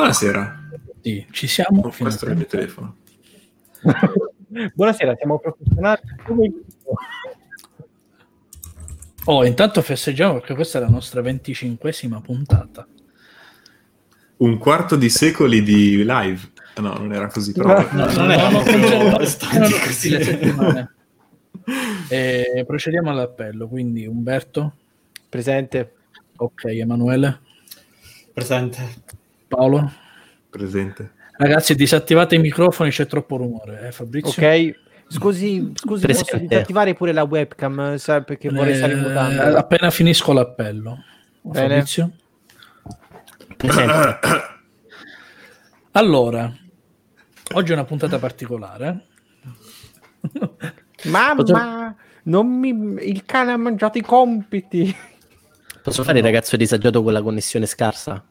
[0.00, 0.58] Buonasera.
[1.02, 1.82] Sì, ci siamo.
[1.82, 2.96] Oh, questo è il mio telefono.
[4.72, 6.00] Buonasera, siamo professionali.
[9.24, 12.88] Oh, intanto festeggiamo perché questa è la nostra venticinquesima puntata.
[14.38, 16.52] Un quarto di secoli di live.
[16.76, 17.78] No, non era così, però...
[17.92, 20.94] No, no, non erano erano così le settimane.
[22.08, 24.74] E procediamo all'appello, quindi Umberto,
[25.28, 25.92] Presente.
[26.36, 27.40] ok, Emanuele,
[28.32, 29.18] Presente.
[29.50, 29.90] Paolo.
[30.48, 31.14] Presente.
[31.36, 34.30] Ragazzi, disattivate i microfoni, c'è troppo rumore, eh, Fabrizio?
[34.30, 34.78] Ok.
[35.08, 36.46] Scusi, scusi, posso Presente.
[36.46, 39.40] disattivare pure la webcam, sa, perché vorrei stare in Eh, mutande.
[39.56, 41.02] appena finisco l'appello.
[41.40, 41.68] Bene.
[41.68, 42.12] Fabrizio?
[45.92, 46.52] Allora,
[47.54, 49.06] oggi è una puntata particolare.
[51.06, 52.68] Mamma, non mi...
[53.08, 54.94] il cane ha mangiato i compiti.
[55.82, 58.24] Posso fare il ragazzo disagiato con la connessione scarsa?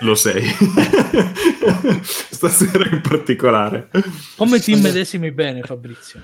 [0.00, 0.42] Lo sei.
[2.02, 3.90] Stasera in particolare.
[4.36, 6.22] Come ti immedesimi bene, Fabrizio?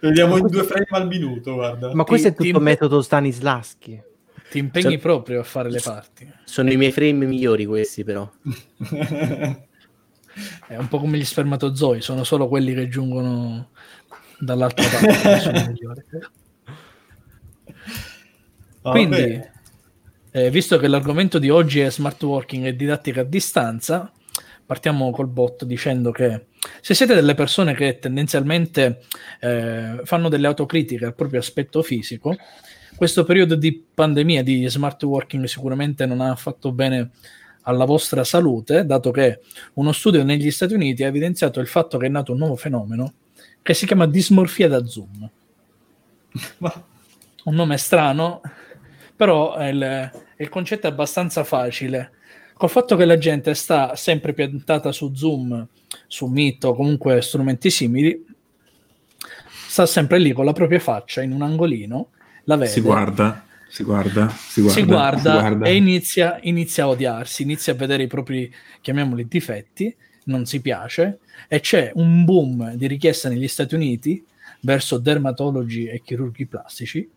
[0.00, 1.94] Vediamo in due frame al minuto, guarda.
[1.94, 4.00] Ma questo è Ti- tutto ti- metodo Stanislaschi.
[4.50, 6.30] Ti impegni Cioè- proprio a fare le parti.
[6.44, 8.28] Sono i miei frame migliori questi, però.
[10.66, 13.68] È un po' come gli spermatozoi, sono solo quelli che giungono
[14.38, 15.68] dall'altra parte.
[15.70, 16.02] migliori.
[18.82, 19.40] Quindi,
[20.32, 24.10] eh, visto che l'argomento di oggi è smart working e didattica a distanza,
[24.64, 26.46] partiamo col botto dicendo che
[26.80, 29.02] se siete delle persone che tendenzialmente
[29.40, 32.36] eh, fanno delle autocritiche al proprio aspetto fisico,
[32.96, 37.10] questo periodo di pandemia di smart working sicuramente non ha fatto bene
[37.62, 39.40] alla vostra salute, dato che
[39.74, 43.14] uno studio negli Stati Uniti ha evidenziato il fatto che è nato un nuovo fenomeno
[43.62, 45.30] che si chiama dismorfia da zoom.
[47.44, 48.40] Un nome strano,
[49.16, 52.12] però è il, il concetto è abbastanza facile.
[52.54, 55.66] Col fatto che la gente sta sempre piantata su Zoom,
[56.06, 58.24] su Meet o comunque strumenti simili,
[59.66, 62.10] sta sempre lì con la propria faccia in un angolino,
[62.44, 64.80] la vede, Si guarda, si guarda, si guarda.
[64.80, 65.66] si guarda, si guarda.
[65.66, 69.94] e inizia, inizia a odiarsi, inizia a vedere i propri, chiamiamoli difetti,
[70.24, 71.18] non si piace,
[71.48, 74.24] e c'è un boom di richiesta negli Stati Uniti
[74.60, 77.10] verso dermatologi e chirurghi plastici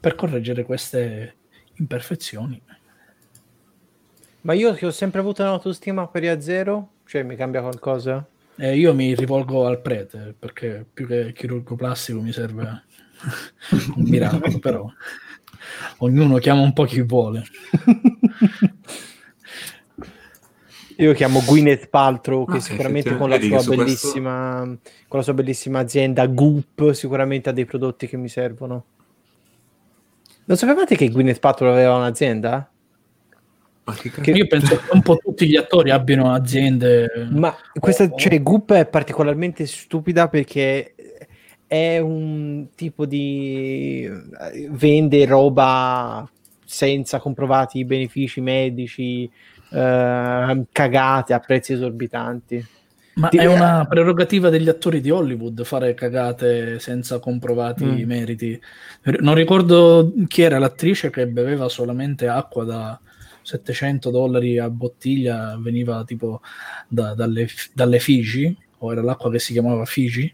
[0.00, 1.36] per correggere queste
[1.76, 2.60] imperfezioni.
[4.42, 8.26] Ma io che ho sempre avuto un'autostima pari a zero, cioè mi cambia qualcosa?
[8.56, 12.82] E io mi rivolgo al prete perché più che chirurgo plastico mi serve
[13.96, 14.92] un miracolo, però
[15.98, 17.44] ognuno chiama un po' chi vuole.
[20.96, 24.58] Io chiamo Gwyneth Paltrow che Ah, sicuramente con la, questo- bellissima,
[25.08, 28.84] con la sua bellissima azienda Goop sicuramente ha dei prodotti che mi servono.
[30.44, 32.68] Non sapevate che Gwyneth Paltrow aveva un'azienda?
[33.84, 34.20] Ma che cazzo?
[34.22, 37.28] Che- Io penso che un po' tutti gli attori abbiano aziende.
[37.30, 38.16] Ma questa, Oh.
[38.16, 40.94] cioè, Goop è particolarmente stupida perché
[41.66, 44.08] è un tipo di
[44.68, 46.28] vende roba
[46.64, 49.24] senza comprovati benefici medici,
[49.70, 52.64] eh, cagate a prezzi esorbitanti.
[53.14, 58.02] Ma Ti- è una prerogativa degli attori di Hollywood fare cagate senza comprovati Mm.
[58.06, 58.58] meriti.
[59.20, 62.98] Non ricordo chi era l'attrice che beveva solamente acqua da
[63.42, 66.40] 700 dollari a bottiglia, veniva tipo
[66.88, 70.32] da- dalle, dalle Figi, o era l'acqua che si chiamava Figi.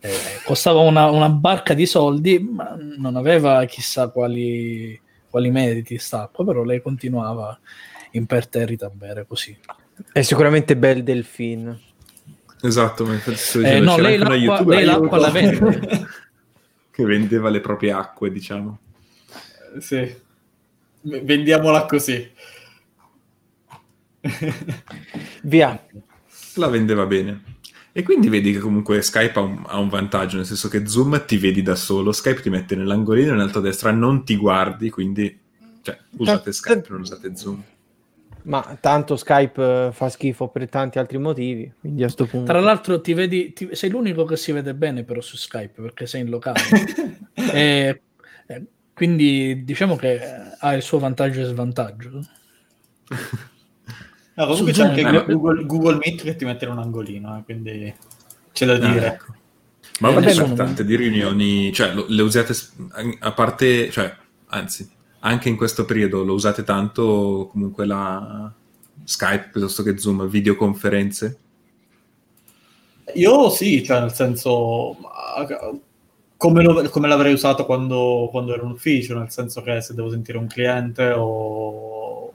[0.00, 0.10] Eh,
[0.44, 4.98] costava una, una barca di soldi, ma non aveva chissà quali,
[5.30, 7.58] quali meriti st'acqua, però lei continuava
[8.12, 9.56] imperterrita a bere così.
[10.12, 11.80] È sicuramente Belle Delphine.
[12.62, 15.18] Esatto, ma infatti sto Eh, dicendo, no, c'era lei anche una l'acqua, youtuber lei l'acqua
[15.18, 16.08] la vende.
[16.90, 18.78] che vendeva le proprie acque, diciamo.
[19.78, 20.24] sì.
[21.02, 22.30] V- Vendiamola così.
[25.42, 25.80] Via.
[26.54, 27.54] La vendeva bene.
[27.92, 31.24] E quindi vedi che comunque Skype ha un, ha un vantaggio, nel senso che Zoom
[31.24, 34.90] ti vedi da solo, Skype ti mette nell'angolino in alto a destra, non ti guardi,
[34.90, 35.38] quindi
[35.82, 37.62] cioè, usate Skype, non usate Zoom.
[38.46, 42.46] Ma tanto Skype eh, fa schifo per tanti altri motivi, quindi a sto punto.
[42.52, 46.06] Tra l'altro ti vedi, ti- sei l'unico che si vede bene però su Skype perché
[46.06, 46.60] sei in locale.
[47.52, 48.00] E-
[48.46, 48.64] eh,
[48.94, 50.18] quindi diciamo che
[50.58, 52.10] ha il suo vantaggio e svantaggio.
[54.34, 56.78] No, comunque Su c'è Zoom, anche eh, Google, Google Meet che ti mette in un
[56.78, 57.94] angolino, eh, quindi
[58.52, 59.06] c'è da Ah, dire.
[59.06, 59.34] ecco.
[60.00, 62.54] Ma Eh, una nessuno- tante di riunioni, cioè lo- le usate
[63.20, 64.14] a parte, cioè,
[64.48, 64.88] anzi,
[65.26, 68.52] anche in questo periodo lo usate tanto comunque la
[69.02, 71.38] Skype piuttosto che Zoom, videoconferenze?
[73.14, 74.96] Io sì, cioè nel senso
[76.36, 80.10] come, lo- come l'avrei usato quando, quando ero in ufficio, nel senso che se devo
[80.10, 82.32] sentire un cliente o,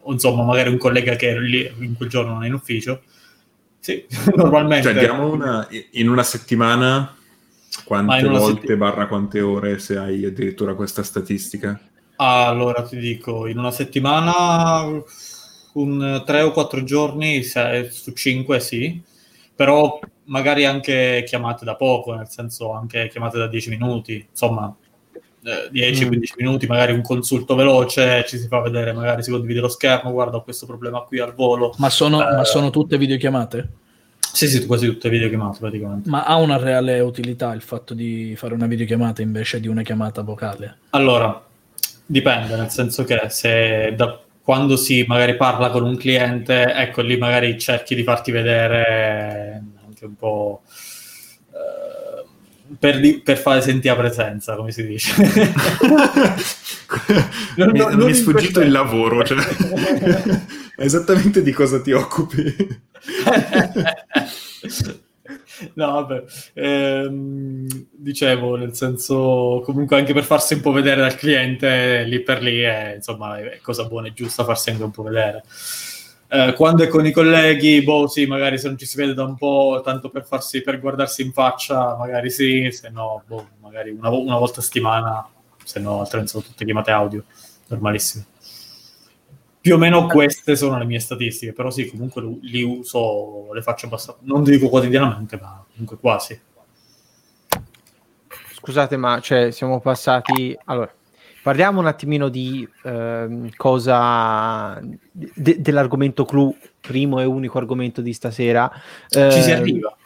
[0.00, 3.02] o insomma magari un collega che lì in quel giorno non è in ufficio.
[3.78, 4.92] Sì, normalmente.
[4.92, 7.14] Cioè, una, in una settimana
[7.84, 11.80] quante volte setti- barra quante ore se hai addirittura questa statistica?
[12.16, 14.84] Allora ti dico, in una settimana
[15.72, 19.02] un 3 o 4 giorni se- su 5 sì,
[19.54, 24.74] però magari anche chiamate da poco, nel senso anche chiamate da 10 minuti, insomma
[25.42, 29.68] eh, 10-15 minuti, magari un consulto veloce, ci si fa vedere, magari si condivide lo
[29.68, 31.74] schermo, guarda ho questo problema qui al volo.
[31.78, 32.36] Ma sono, Eh.
[32.36, 33.68] ma sono tutte videochiamate?
[34.34, 36.10] Sì, sì, quasi tutte videochiamate praticamente.
[36.10, 40.22] Ma ha una reale utilità il fatto di fare una videochiamata invece di una chiamata
[40.22, 40.78] vocale?
[40.90, 41.40] Allora,
[42.04, 47.16] dipende, nel senso che se da quando si magari parla con un cliente, ecco lì
[47.16, 50.62] magari cerchi di farti vedere anche un po'
[52.78, 55.12] per, di- per fare sentire presenza, come si dice.
[57.56, 59.38] Non- mi, non- mi è sfuggito questo- il lavoro, cioè,
[60.76, 62.44] esattamente di cosa ti occupi.
[65.74, 66.24] No, vabbè,
[66.54, 72.42] ehm, dicevo, nel senso, comunque anche per farsi un po' vedere dal cliente, lì per
[72.42, 75.42] lì è, insomma, è cosa buona e giusta farsi anche un po' vedere.
[76.34, 79.22] Eh, quando è con i colleghi, boh, sì, magari se non ci si vede da
[79.22, 83.90] un po', tanto per farsi, per guardarsi in faccia, magari sì, se no, boh, magari
[83.90, 85.28] una, una volta a settimana,
[85.62, 87.22] se no, altrimenti sono tutte chiamate audio,
[87.68, 88.26] normalissime.
[89.60, 93.86] Più o meno queste sono le mie statistiche, però sì, comunque li uso, le faccio
[93.86, 96.40] abbastanza, non dico quotidianamente, ma comunque quasi.
[98.54, 100.58] Scusate, ma cioè, siamo passati.
[100.64, 100.92] Allora,
[101.44, 104.80] parliamo un attimino di ehm, cosa.
[105.12, 108.70] de- dell'argomento clou, primo e unico argomento di stasera.
[109.08, 109.96] Ci si Ehm, arriva.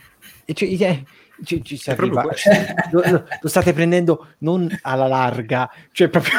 [0.45, 1.05] e ci, eh,
[1.45, 2.23] ci- ci si arriva.
[2.91, 6.33] lo, lo- lo state prendendo non alla larga, cioè proprio.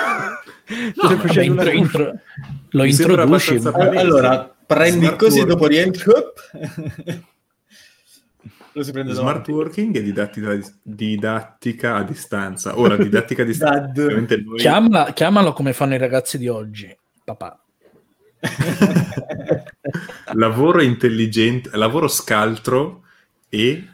[1.02, 2.20] Vabbè, facendo una intro- intro-
[2.72, 3.56] lo introduci.
[3.98, 6.04] Allora, prendi così, dopo rientri.
[6.12, 6.34] up.
[6.52, 6.66] Lo
[8.06, 9.52] si prende Smart davanti.
[9.52, 12.80] working e didattica, didattica a distanza.
[12.80, 14.06] Ora, didattica a distanza.
[14.06, 17.62] Noi- Chiamala- chiamalo come fanno i ragazzi di oggi, papà.
[20.34, 23.04] lavoro intelligente, lavoro scaltro
[23.50, 23.88] e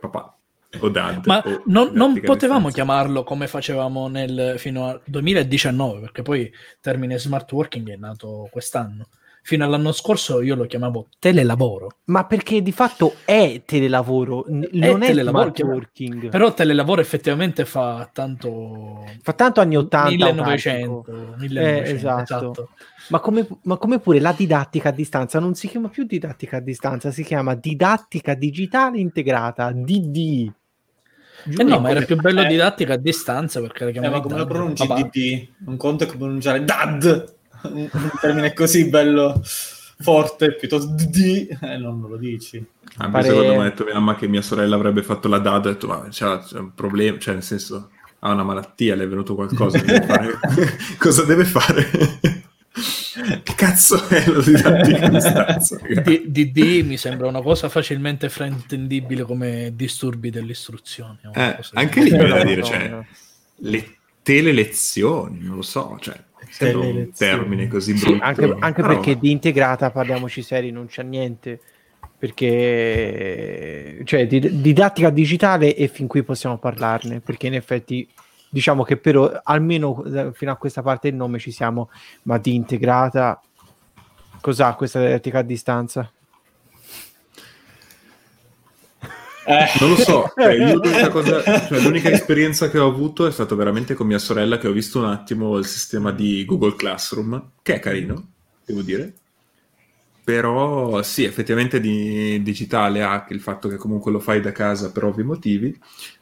[0.00, 0.36] papà
[0.80, 1.24] o dad.
[1.26, 2.74] Ma o non, non potevamo distanza.
[2.94, 8.48] chiamarlo come facevamo nel, fino al 2019, perché poi il termine smart working è nato
[8.50, 9.08] quest'anno.
[9.46, 11.98] Fino all'anno scorso io lo chiamavo telelavoro.
[12.06, 16.28] Ma perché di fatto è telelavoro, n- non è, telelavoro, smart working.
[16.30, 19.04] Però telelavoro effettivamente fa tanto...
[19.22, 20.08] Fa tanto anni 80.
[20.08, 21.34] 1900, autentico.
[21.38, 22.22] 1900, Eh, esatto.
[22.22, 22.68] esatto.
[23.10, 26.60] Ma come, ma come pure la didattica a distanza non si chiama più didattica a
[26.60, 30.52] distanza, si chiama didattica digitale integrata, DD.
[31.56, 32.46] Eh no, ma era più bello Eh.
[32.46, 34.84] didattica a distanza perché la Eh, chiamavi ma come lo pronunci.
[34.88, 35.48] DD?
[35.66, 37.34] Un conto è che pronunciare dad,
[37.72, 37.88] un
[38.20, 39.40] termine così bello
[39.98, 42.64] forte, piuttosto DD, eh, non lo dici.
[42.98, 45.66] Ah, Pare- Secondo me ha detto mia mamma che mia sorella avrebbe fatto la dad,
[45.66, 49.08] ho detto ma c'ha, c'è un problema, cioè nel senso ha una malattia, le è
[49.08, 50.38] venuto qualcosa, deve fare-
[50.98, 51.88] cosa deve fare?
[53.42, 55.76] che cazzo è la didattica a distanza?
[55.76, 61.18] D- DD mi sembra una cosa facilmente fraintendibile come disturbi dell'istruzione.
[61.32, 62.98] Eh, anche lì viene da dire, cioè,
[63.60, 66.22] le telelezioni, non lo so, cioè,
[66.56, 68.24] sembra un termine così Sì, brutto.
[68.24, 71.60] anche, anche però- perché di integrata, parliamoci seri, non c'è niente.
[72.18, 78.08] Perché cioè, di- didattica digitale e fin qui possiamo parlarne, perché in effetti
[78.48, 81.90] diciamo che però almeno eh, fino a questa parte del nome ci siamo,
[82.22, 83.38] ma di integrata
[84.40, 86.10] cos'ha questa didattica a distanza?
[89.48, 93.54] Eh, Non lo so, io l'unica, cosa- cioè, l'unica esperienza che ho avuto è stata
[93.54, 97.74] veramente con mia sorella che ho visto un attimo il sistema di Google Classroom, che
[97.74, 98.32] è carino,
[98.64, 99.14] devo dire.
[100.26, 105.04] Però sì, effettivamente di digitale ha il fatto che comunque lo fai da casa per
[105.04, 105.72] ovvi motivi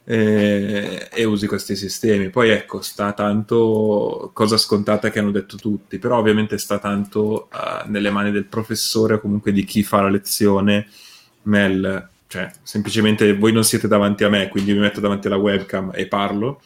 [0.05, 2.29] eh, e usi questi sistemi.
[2.29, 7.89] Poi ecco, sta tanto, cosa scontata che hanno detto tutti, però ovviamente sta tanto eh,
[7.89, 10.87] nelle mani del professore o comunque di chi fa la lezione
[11.45, 15.93] nel, cioè semplicemente voi non siete davanti a me, quindi mi metto davanti alla webcam
[15.95, 16.61] e parlo,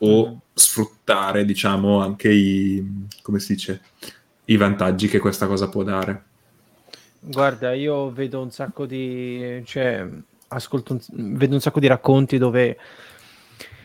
[0.00, 3.80] o sfruttare diciamo anche i, come si dice,
[4.44, 6.24] i vantaggi che questa cosa può dare.
[7.20, 10.06] Guarda, io vedo un sacco di, cioè,
[10.48, 12.76] ascolto, un- vedo un sacco di racconti dove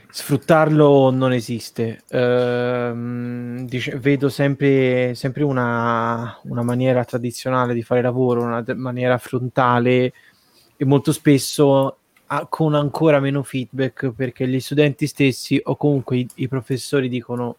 [0.09, 2.01] sfruttarlo non esiste.
[2.09, 10.11] Ehm, dice- vedo sempre, sempre una, una maniera tradizionale di fare lavoro, una maniera frontale
[10.81, 16.27] e molto spesso a- con ancora meno feedback perché gli studenti stessi o comunque i,
[16.35, 17.57] i professori dicono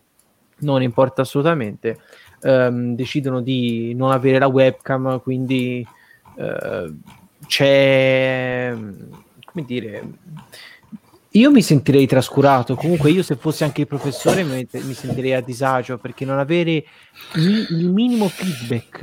[0.62, 2.00] non importa assolutamente,
[2.41, 5.87] ehm, decidono di non avere la webcam, quindi
[6.37, 6.93] eh,
[7.47, 8.75] c'è,
[9.45, 10.02] come dire,
[11.31, 12.75] io mi sentirei trascurato.
[12.75, 16.85] Comunque, io se fossi anche il professore mi, mi sentirei a disagio perché non avere
[17.35, 18.99] mi, il minimo feedback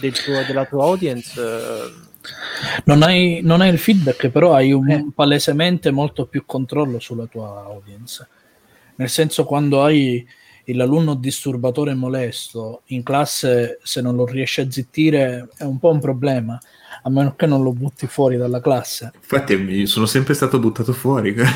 [0.00, 1.38] del tuo, della tua audience.
[1.38, 2.08] Eh...
[2.84, 5.06] Non, hai, non hai, il feedback, però hai un, eh.
[5.14, 8.26] palesemente molto più controllo sulla tua audience.
[8.96, 10.26] Nel senso, quando hai
[10.72, 16.00] l'alunno disturbatore molesto in classe, se non lo riesci a zittire, è un po' un
[16.00, 16.60] problema
[17.02, 19.12] a meno che non lo butti fuori dalla classe.
[19.14, 21.34] Infatti, sono sempre stato buttato fuori.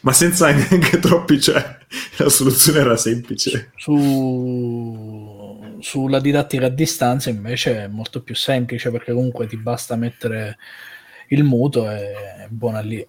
[0.00, 1.78] Ma senza anche troppi, cioè,
[2.18, 3.72] la soluzione era semplice.
[3.76, 5.25] Su...
[5.86, 10.58] Sulla didattica a distanza invece è molto più semplice perché comunque ti basta mettere
[11.28, 13.06] il muto e è buona lì.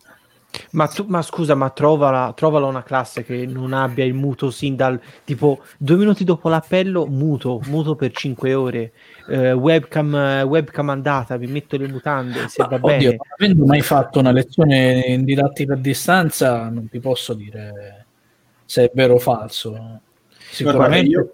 [0.74, 4.76] Ma, tu, ma, scusa, ma trovala, trovala, una classe che non abbia il muto sin
[4.76, 8.94] dal tipo due minuti dopo l'appello, muto, muto per cinque ore,
[9.28, 13.18] eh, webcam, webcam andata, vi metto le mutande se va oddio, bene.
[13.40, 18.06] Avendo mai fatto una lezione in didattica a distanza, non ti posso dire
[18.66, 20.02] se è vero o falso.
[20.52, 21.08] Sicuramente.
[21.08, 21.32] Guarda, io,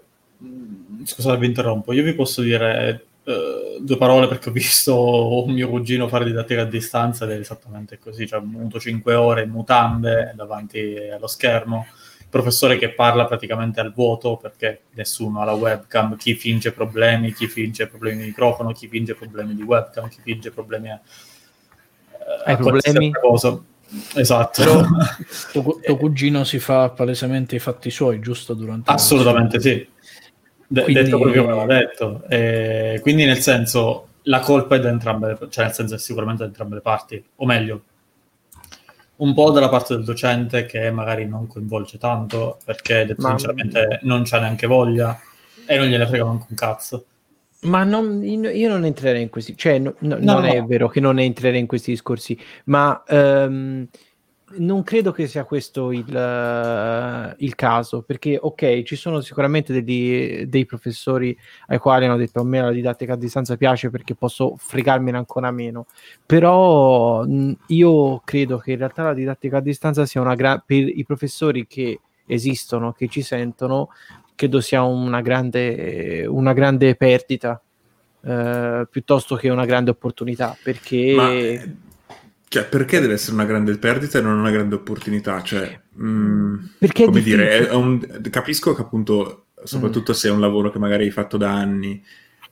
[1.04, 1.92] scusate, vi interrompo.
[1.92, 6.60] Io vi posso dire Uh, due parole perché ho visto un mio cugino fare didattica
[6.60, 11.86] a distanza ed è esattamente così, cioè muto 5 ore in mutande davanti allo schermo,
[12.18, 17.32] il professore che parla praticamente al vuoto perché nessuno ha la webcam, chi finge problemi,
[17.32, 22.42] chi finge problemi di microfono, chi finge problemi di webcam, chi finge problemi a, uh,
[22.44, 23.10] Hai problemi?
[23.10, 23.58] Cosa.
[24.16, 24.62] Esatto.
[24.62, 24.82] Però
[25.50, 28.52] tuo, tuo cugino si fa palesemente i fatti suoi, giusto?
[28.52, 29.92] Durante Assolutamente sì
[30.74, 31.02] De- quindi...
[31.02, 32.24] Detto proprio come l'ha detto.
[32.28, 36.42] E quindi nel senso la colpa è da entrambe le cioè nel senso è sicuramente
[36.42, 37.82] da entrambe le parti, o meglio,
[39.16, 43.28] un po' dalla parte del docente che magari non coinvolge tanto perché detto Ma...
[43.28, 45.18] sinceramente non c'ha neanche voglia
[45.66, 47.04] e non gliene frega manco un cazzo.
[47.60, 51.00] Ma non, io non entrerei in questi, cioè no, no, no, non è vero che
[51.00, 53.86] non entrerei in questi discorsi, ma um,
[54.56, 60.44] non credo che sia questo il, uh, il, caso, perché ok, ci sono sicuramente degli,
[60.44, 61.36] dei professori
[61.68, 65.50] ai quali hanno detto a me la didattica a distanza piace perché posso fregarmene ancora
[65.50, 65.86] meno,
[66.24, 70.88] però mh, io credo che in realtà la didattica a distanza sia una grande, per
[70.88, 73.90] i professori che esistono, che ci sentono,
[74.34, 77.60] credo sia una grande, una grande perdita.
[78.26, 81.92] Uh, piuttosto che una grande opportunità perché Ma
[82.54, 85.42] cioè, perché deve essere una grande perdita e non una grande opportunità?
[85.42, 87.98] Cioè, mh, mm, perché come dire, un,
[88.30, 90.14] capisco che appunto, soprattutto mm.
[90.14, 92.00] se è un lavoro che magari hai fatto da anni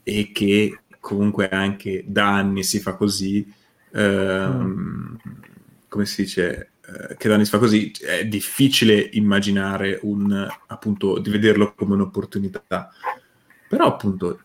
[0.03, 3.47] e che comunque anche da anni si fa così,
[3.93, 5.15] ehm, mm.
[5.87, 11.21] come si dice, eh, che da anni si fa così, è difficile immaginare un, appunto,
[11.21, 12.91] di vederlo come un'opportunità.
[13.69, 14.41] Però appunto,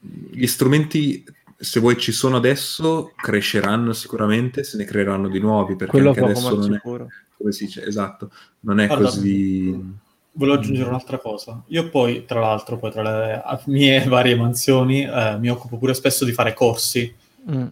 [0.00, 1.22] gli strumenti
[1.60, 6.22] se vuoi ci sono adesso, cresceranno sicuramente, se ne creeranno di nuovi, perché Quello anche
[6.22, 7.04] adesso non sicuro.
[7.04, 9.98] è, come si dice, esatto, non è Guarda, così...
[10.32, 11.62] Volevo aggiungere un'altra cosa.
[11.66, 16.24] Io poi, tra l'altro, poi tra le mie varie mansioni, eh, mi occupo pure spesso
[16.24, 17.14] di fare corsi.
[17.50, 17.66] Mm.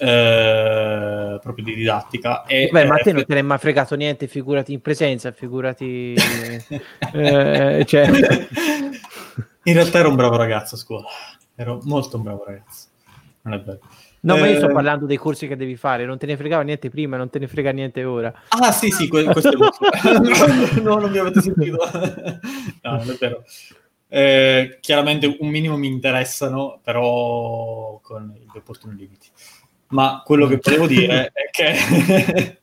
[0.00, 2.44] Eh, proprio di didattica.
[2.44, 5.30] E, Beh, ma a te non te ne è mai fregato niente, figurati in presenza,
[5.30, 6.14] figurati...
[7.12, 8.10] eh, cioè...
[9.62, 11.06] In realtà ero un bravo ragazzo a scuola,
[11.54, 12.87] ero molto un bravo ragazzo
[13.56, 13.80] vero.
[14.20, 14.40] No, eh...
[14.40, 16.90] ma io sto eh, parlando dei corsi che devi fare, non te ne fregava niente
[16.90, 18.32] prima, non te ne frega niente ora.
[18.48, 21.78] Ah, sì, sì, que- questo è no, non mi avete sentito.
[22.82, 23.44] no, non è vero.
[24.10, 29.28] Eh, chiaramente un minimo mi interessano, però con gli opportuni limiti.
[29.88, 32.58] Ma quello che volevo dire è che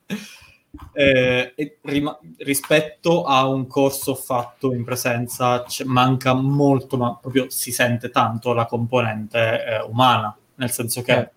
[0.94, 8.10] eh, rim- rispetto a un corso fatto in presenza manca molto, ma proprio si sente
[8.10, 11.29] tanto la componente eh, umana nel senso che eh.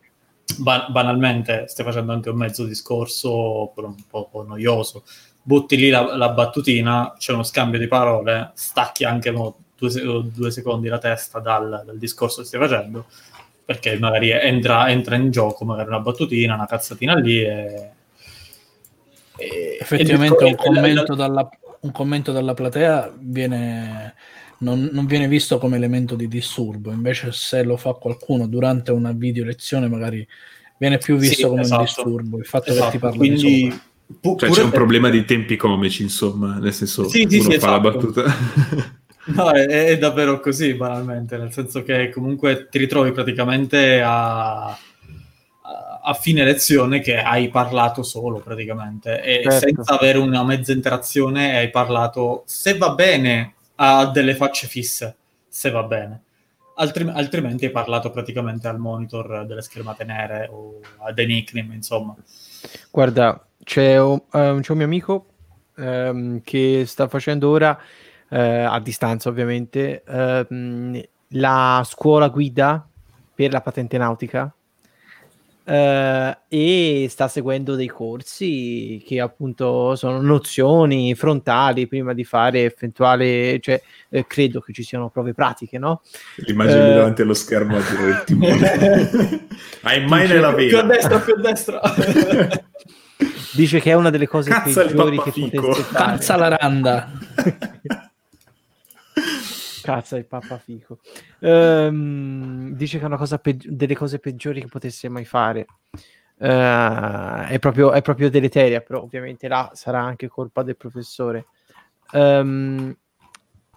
[0.58, 5.04] ba- banalmente stai facendo anche un mezzo discorso un po', po noioso,
[5.42, 9.90] butti lì la, la, battutina, c'è uno scambio di parole, stacchi anche no, due,
[10.34, 13.06] due, secondi la testa dal, dal, discorso che stai facendo,
[13.64, 17.90] perché magari entra, entra, in gioco magari una battutina, una cazzatina lì e...
[19.36, 21.48] e Effettivamente e un, commento dalla,
[21.80, 24.14] un commento dalla platea viene
[24.58, 29.12] non, non, viene visto come elemento di disturbo, invece se lo fa qualcuno durante una
[29.12, 30.26] video lezione magari
[30.78, 31.80] viene più visto sì, come esatto.
[31.80, 32.86] un disturbo, il fatto esatto.
[32.86, 33.80] che ti parli Quindi...
[34.20, 37.58] Pu- cioè c'è un problema di tempi comici, insomma, nel senso sì, sì, uno sì,
[37.58, 37.70] fa esatto.
[37.70, 38.34] la battuta.
[39.36, 44.78] no, è, è, davvero così, banalmente, nel senso che comunque ti ritrovi praticamente a, a,
[46.02, 49.58] a fine lezione che hai parlato solo praticamente e Certo.
[49.58, 55.16] senza avere una mezza interazione hai parlato se va bene a delle facce fisse,
[55.48, 56.22] se va bene.
[56.76, 62.14] Altri- altrimenti hai parlato praticamente al monitor delle schermate nere o a dei nickname, insomma.
[62.90, 65.26] Guarda, c'è un, ehm, c'è un mio amico
[65.76, 67.78] ehm, che sta facendo ora,
[68.28, 71.00] eh, a distanza ovviamente, ehm,
[71.32, 72.86] la scuola guida
[73.34, 74.52] per la patente nautica
[75.68, 83.60] eh, e sta seguendo dei corsi che appunto sono nozioni frontali prima di fare eventuale,
[83.60, 86.00] cioè eh, credo che ci siano prove pratiche, no?
[86.36, 86.94] L'immagine Eh.
[86.94, 89.46] davanti allo schermo a dire il timone.
[89.82, 91.80] Hai mai nella Più a destra, più a destra.
[93.54, 96.04] Dice che è una delle cose Cazza peggiori che potesse fare.
[96.04, 97.10] Calza la randa.
[99.88, 100.98] Cazzo, il pappafico.
[101.40, 105.64] Ehm, dice che è una cosa peggi- delle cose peggiori che potesse mai fare.
[106.38, 111.46] Eh, è, proprio, è proprio deleteria, però ovviamente là sarà anche colpa del professore.
[112.12, 112.94] Ehm,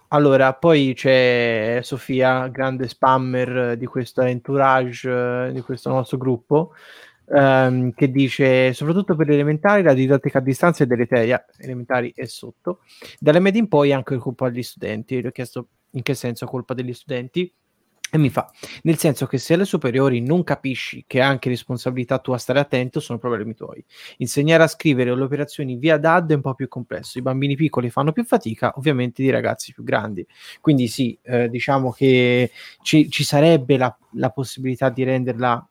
[0.08, 6.74] allora, poi c'è Sofia, grande spammer di questo entourage, di questo nostro gruppo,
[7.34, 12.26] ehm, che dice, soprattutto per le elementari, la didattica a distanza è deleteria, elementari e
[12.26, 12.80] sotto.
[13.18, 15.18] Dalle medie in poi anche colpa degli studenti.
[15.18, 17.52] Gli ho chiesto in che senso colpa degli studenti?
[18.14, 18.46] E mi fa
[18.82, 23.00] nel senso che se alle superiori non capisci che è anche responsabilità tua stare attento
[23.00, 23.82] sono problemi tuoi.
[24.18, 27.16] Insegnare a scrivere le operazioni via DAD è un po' più complesso.
[27.16, 30.26] I bambini piccoli fanno più fatica ovviamente di ragazzi più grandi.
[30.60, 32.50] Quindi sì eh, diciamo che
[32.82, 35.66] ci, ci sarebbe la, la possibilità di renderla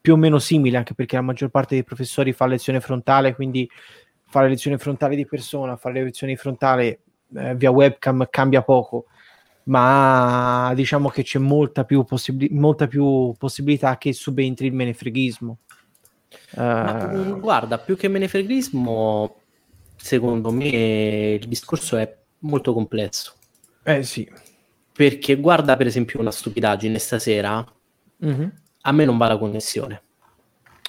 [0.00, 3.68] più o meno simile anche perché la maggior parte dei professori fa lezione frontale quindi
[4.26, 7.00] fare lezione frontale di persona fare le lezioni frontale
[7.34, 9.06] eh, via webcam cambia poco
[9.68, 15.58] ma diciamo che c'è molta più, possibili- molta più possibilità che subentri il menefreghismo.
[16.56, 19.36] Ma, Eh, mm, guarda, più che menefreghismo,
[19.96, 23.34] secondo me il discorso è molto complesso.
[23.84, 24.30] eh sì.
[24.92, 27.64] Perché guarda, per esempio, una stupidaggine stasera,
[28.18, 28.52] Mhm.
[28.82, 30.02] a me non va la connessione.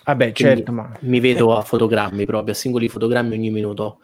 [0.04, 4.00] Vabbè, Quindi certo, ma mi vedo a fotogrammi proprio, a singoli fotogrammi ogni minuto.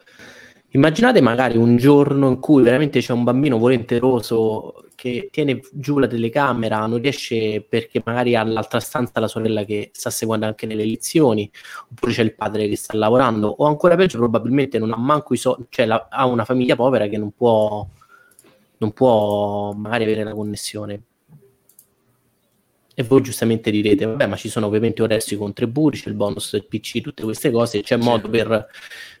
[0.70, 6.06] Immaginate magari un giorno in cui veramente c'è un bambino volenteroso che tiene giù la
[6.06, 10.84] telecamera, non riesce perché magari ha all'altra stanza la sorella che sta seguendo anche nelle
[10.84, 11.50] lezioni,
[11.90, 15.36] oppure c'è il padre che sta lavorando, o ancora peggio probabilmente non ha manco i
[15.36, 17.86] soldi, cioè la- ha una famiglia povera che non può,
[18.78, 21.02] non può magari avere la connessione.
[22.98, 26.52] E voi giustamente direte, vabbè, ma ci sono ovviamente adesso i contributi, c'è il bonus
[26.52, 28.66] del PC, tutte queste cose, c'è modo per,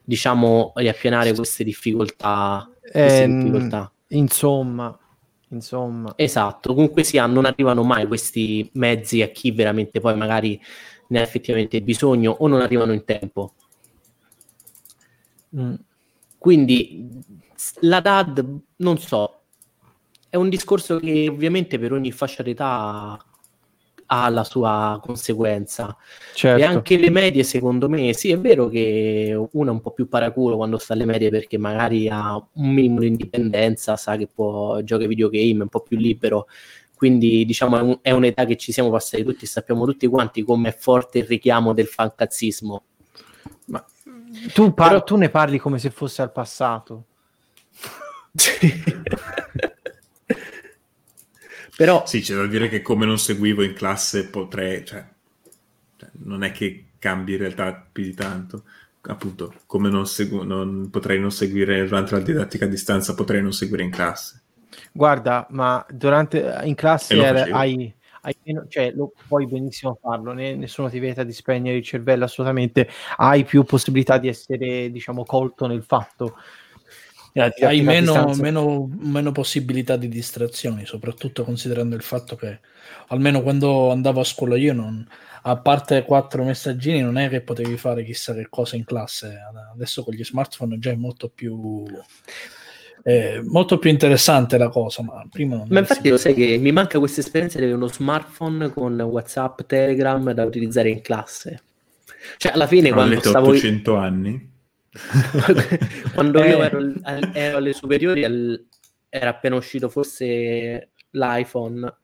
[0.06, 2.70] diciamo, riappianare queste difficoltà.
[2.80, 3.92] Queste Ehm, difficoltà.
[4.08, 4.98] insomma,
[5.50, 10.58] insomma, Esatto, comunque sia, non arrivano mai questi mezzi a chi veramente poi magari
[11.08, 13.54] ne ha effettivamente bisogno o non arrivano in tempo.
[15.52, 15.74] mm,
[16.38, 17.08] Quindi
[17.80, 19.42] la DAD, non so,
[20.28, 23.18] è un discorso che ovviamente per ogni fascia d'età
[24.06, 25.96] ha la sua conseguenza.
[26.34, 26.62] certo.
[26.62, 30.08] E anche le medie, secondo me, sì, è vero che uno è un po' più
[30.08, 34.80] paraculo quando sta alle medie perché magari ha un minimo di indipendenza, sa che può
[34.82, 36.46] giocare videogame, è un po' più libero.
[36.94, 40.70] Quindi, diciamo, è, un- è un'età che ci siamo passati tutti, sappiamo tutti quanti come
[40.70, 42.82] è forte il richiamo del fancazzismo.
[43.66, 43.84] Ma
[44.54, 47.04] Tu, par- però- tu ne parli come se fosse al passato.
[51.76, 55.04] Però sì, c'è da dire che come non seguivo in classe potrei, cioè,
[55.96, 58.64] cioè, non è che cambi in realtà più di tanto.
[59.02, 63.52] Appunto, come non, segu- non potrei non seguire durante la didattica a distanza, potrei non
[63.52, 64.40] seguire in classe.
[64.90, 70.88] Guarda, ma durante in classe hai, hai meno- cioè, lo puoi benissimo farlo, né- nessuno
[70.88, 75.84] ti vieta di spegnere il cervello assolutamente, hai più possibilità di essere, diciamo, colto nel
[75.84, 76.36] fatto.
[77.38, 82.60] Eh, hai meno, meno, meno possibilità di distrazioni, soprattutto considerando il fatto che
[83.08, 85.06] almeno quando andavo a scuola io non,
[85.42, 89.38] a parte quattro messaggini non è che potevi fare chissà che cosa in classe
[89.70, 91.84] adesso con gli smartphone già è molto più
[93.02, 96.72] è molto più interessante la cosa ma prima non Ma infatti lo sai che mi
[96.72, 101.62] manca questa esperienza di avere uno smartphone con WhatsApp, Telegram da utilizzare in classe.
[102.38, 104.54] Cioè, alla fine, quando Avete stavo, 800 anni?
[106.14, 106.66] quando io Eh.
[106.66, 108.22] ero, ero alle superiori,
[109.08, 111.94] era appena uscito forse l'iPhone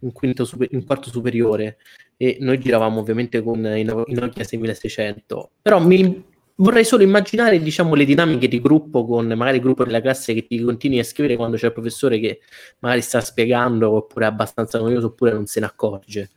[0.00, 1.78] in, quinto super- in quarto superiore
[2.16, 5.50] e noi giravamo ovviamente con i Nokia 6600.
[5.62, 6.24] Però mi
[6.56, 10.46] vorrei solo immaginare, diciamo, le dinamiche di gruppo con magari il gruppo della classe che
[10.46, 12.40] ti continui a scrivere quando c'è il professore che
[12.80, 16.30] magari sta spiegando oppure è abbastanza noioso oppure non se ne accorge.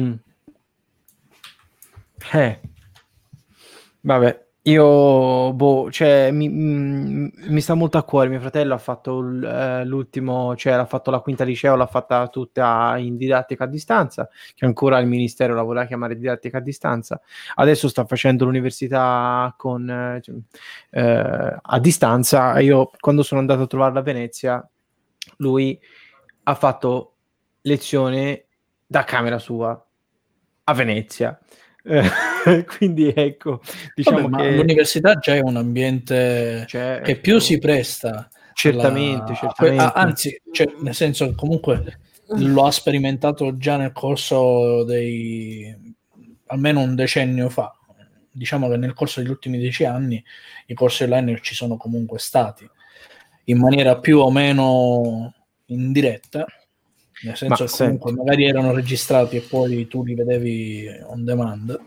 [0.00, 0.12] Mm.
[2.32, 2.60] Eh.
[4.02, 8.28] Vabbè, io, boh, cioè, mi, mi, mi, sta molto a cuore.
[8.28, 12.94] Mio fratello ha fatto l, l'ultimo, cioè, ha fatto la quinta liceo, l'ha fatta tutta
[12.98, 17.18] in didattica a distanza, che ancora il ministero la voleva chiamare didattica a distanza.
[17.54, 20.20] Adesso sta facendo l'università con, eh,
[20.90, 22.58] eh, a distanza.
[22.60, 24.70] Io, quando sono andato a trovarla a Venezia,
[25.38, 25.80] lui
[26.44, 27.14] ha fatto
[27.62, 28.44] lezione
[28.86, 29.82] da camera sua
[30.64, 31.38] a Venezia
[31.84, 33.60] eh, quindi ecco,
[33.94, 34.56] diciamo Vabbè, che...
[34.56, 37.04] l'università già è un ambiente certo.
[37.04, 38.28] che più si presta.
[38.52, 39.34] Certamente, alla...
[39.34, 39.82] certamente.
[39.82, 41.98] Ah, anzi, cioè, nel senso comunque
[42.36, 45.94] lo ha sperimentato già nel corso dei
[46.46, 47.74] almeno un decennio fa.
[48.32, 50.22] Diciamo che nel corso degli ultimi dieci anni
[50.66, 52.68] i corsi online ci sono comunque stati
[53.44, 55.34] in maniera più o meno
[55.66, 56.46] indiretta,
[57.22, 58.24] nel senso Ma che comunque senti.
[58.24, 61.78] magari erano registrati e poi tu li vedevi on demand,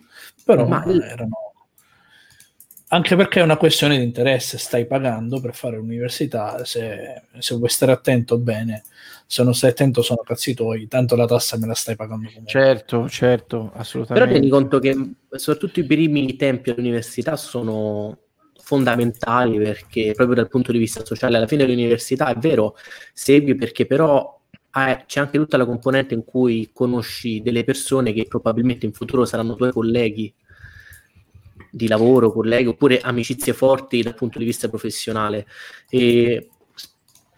[0.43, 0.84] però Ma...
[0.86, 1.54] erano
[2.93, 7.69] anche perché è una questione di interesse, stai pagando per fare l'università, se, se, vuoi
[7.69, 8.84] stare attento bene,
[9.26, 12.52] se non stai attento sono cazzi tuoi, tanto la tassa me la stai pagando comunque.
[12.52, 14.30] Certo, certo, assolutamente.
[14.30, 14.96] Però tieni conto che
[15.32, 18.19] soprattutto i primi tempi all'università sono
[18.62, 22.76] fondamentali perché proprio dal punto di vista sociale alla fine dell'università è vero,
[23.12, 24.39] segui perché però
[24.76, 29.26] ah, c'è anche tutta la componente in cui conosci delle persone che probabilmente in futuro
[29.26, 30.34] saranno tuoi colleghi
[31.72, 35.48] di lavoro, colleghi, oppure amicizie forti dal punto di vista professionale.
[35.90, 36.50] E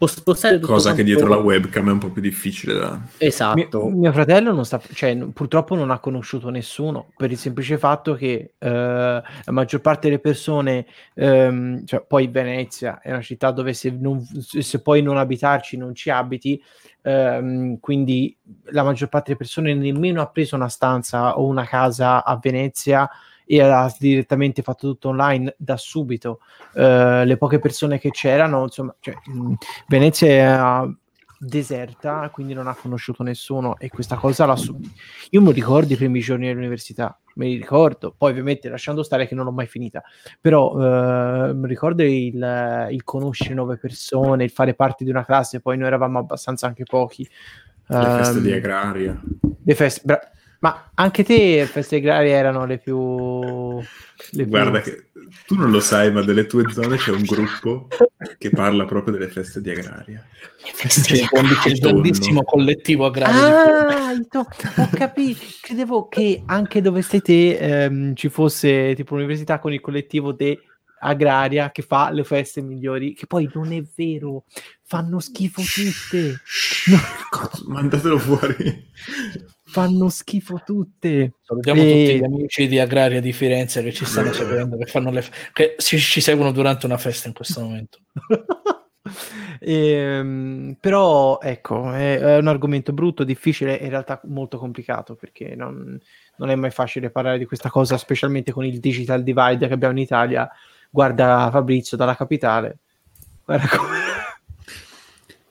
[0.04, 3.00] spostare cosa che dietro la webcam è un po' più difficile da...
[3.16, 7.78] esatto mio, mio fratello non sta cioè purtroppo non ha conosciuto nessuno per il semplice
[7.78, 13.50] fatto che eh, la maggior parte delle persone ehm, cioè, poi Venezia è una città
[13.52, 16.62] dove se, non, se poi non abitarci non ci abiti
[17.06, 18.36] ehm, quindi
[18.70, 23.08] la maggior parte delle persone nemmeno ha preso una stanza o una casa a Venezia
[23.46, 26.40] e ha direttamente fatto tutto online da subito.
[26.74, 29.14] Uh, le poche persone che c'erano, insomma, cioè,
[29.86, 30.84] Venezia
[31.38, 34.94] deserta, quindi non ha conosciuto nessuno e questa cosa la subito.
[35.30, 39.34] Io mi ricordo i primi giorni dell'università, me li ricordo, poi ovviamente lasciando stare che
[39.34, 40.02] non l'ho mai finita,
[40.40, 45.60] però uh, mi ricordo il, il, conoscere nuove persone, il fare parte di una classe,
[45.60, 47.28] poi noi eravamo abbastanza anche pochi.
[47.88, 49.20] Le um, feste di ehm, agraria.
[49.62, 53.80] Le feste, bra- ma anche te feste agrarie erano le più...
[54.30, 54.92] Le Guarda più...
[54.92, 55.06] che
[55.46, 57.88] tu non lo sai, ma delle tue zone c'è un gruppo
[58.38, 60.24] che parla proprio delle feste di agraria.
[60.88, 61.48] C'è un
[61.80, 63.88] grandissimo collettivo agrario.
[63.88, 65.40] Ah, ho capito.
[65.60, 70.60] Credevo che anche dove stai te ehm, ci fosse tipo un'università con il collettivo de
[71.00, 74.44] agraria che fa le feste migliori, che poi non è vero,
[74.82, 76.40] fanno schifo tutte.
[76.86, 76.98] No.
[77.66, 78.84] Mandatelo fuori
[79.76, 81.34] fanno schifo tutte.
[81.42, 81.84] Salutiamo e...
[81.84, 85.74] tutti gli amici di Agraria di Firenze che ci stanno seguendo, che, fanno le che
[85.76, 87.98] ci, ci seguono durante una festa in questo momento.
[89.60, 95.14] e, ehm, però ecco, è, è, un argomento brutto, difficile e in realtà molto complicato
[95.14, 96.00] perché non,
[96.36, 99.92] non, è mai facile parlare di questa cosa, specialmente con il digital divide che abbiamo
[99.92, 100.50] in Italia.
[100.88, 102.78] Guarda Fabrizio dalla capitale.
[103.44, 104.15] Guarda come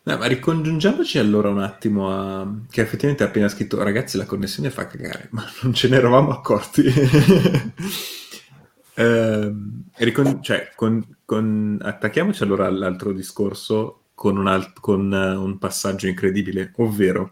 [0.05, 2.47] No, ma ricongiungiamoci allora un attimo a...
[2.69, 6.29] che effettivamente ha appena scritto ragazzi la connessione fa cagare, ma non ce ne eravamo
[6.29, 6.83] accorti.
[8.93, 9.53] eh,
[9.95, 10.43] ricon...
[10.43, 11.79] cioè, con, con...
[11.81, 14.79] attacchiamoci allora all'altro discorso con un, alt...
[14.79, 17.31] con uh, un passaggio incredibile, ovvero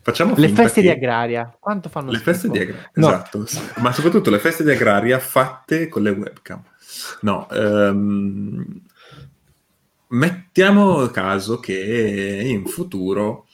[0.00, 0.86] facciamo le feste che...
[0.86, 1.54] di agraria.
[1.60, 2.30] Quanto fanno le schifo?
[2.32, 2.90] feste di agraria?
[2.94, 3.08] No.
[3.08, 3.46] Esatto,
[3.82, 6.62] ma soprattutto le feste di agraria fatte con le webcam.
[7.20, 8.80] No, um,
[10.14, 13.46] mettiamo caso che in futuro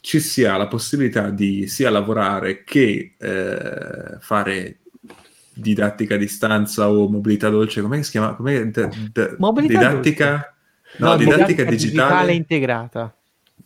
[0.00, 4.78] ci sia la possibilità di sia lavorare che eh, fare
[5.52, 8.34] didattica a distanza o mobilità dolce, come si chiama?
[8.34, 8.66] Com'è?
[8.66, 9.36] D- d-
[9.66, 10.54] didattica,
[10.98, 11.76] no, no, didattica, digitale.
[11.76, 13.14] digitale integrata.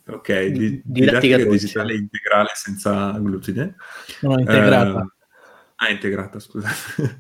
[0.07, 3.77] Ok, di- didattica, didattica digitale integrale senza glutine.
[4.21, 4.99] No, integrata.
[4.99, 5.13] Uh,
[5.77, 7.19] ah, integrata, scusate.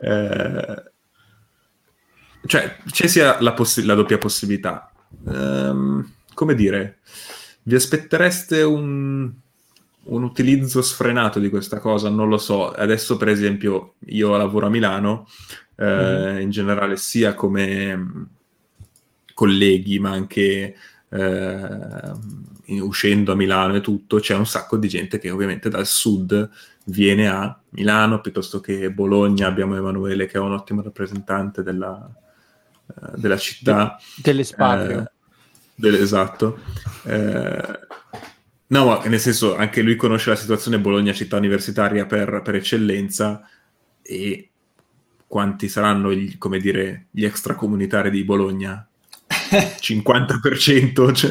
[0.00, 0.90] uh,
[2.46, 4.90] cioè c'è sia la, possi- la doppia possibilità.
[5.24, 6.98] Um, come dire,
[7.64, 9.30] vi aspettereste un,
[10.04, 12.08] un, utilizzo sfrenato di questa cosa?
[12.08, 12.70] Non lo so.
[12.70, 15.28] Adesso, per esempio, io lavoro a Milano,
[15.76, 16.40] eh, mm.
[16.40, 18.26] in generale, sia come
[19.34, 20.76] colleghi, ma anche
[21.10, 22.12] eh,
[22.80, 26.48] uscendo a Milano e tutto, c'è un sacco di gente che ovviamente dal sud
[26.84, 29.46] viene a Milano piuttosto che Bologna.
[29.46, 32.10] Abbiamo Emanuele che è un ottimo rappresentante della,
[33.16, 33.98] della città.
[34.16, 35.10] De- dell'espatrio.
[35.80, 36.58] Eh, esatto.
[37.04, 37.86] Eh,
[38.70, 43.48] No, ma nel senso, anche lui conosce la situazione Bologna città universitaria per, per eccellenza
[44.02, 44.50] e
[45.26, 48.86] quanti saranno gli, come dire, gli extracomunitari di Bologna?
[49.28, 51.12] 50%?
[51.14, 51.30] Cioè...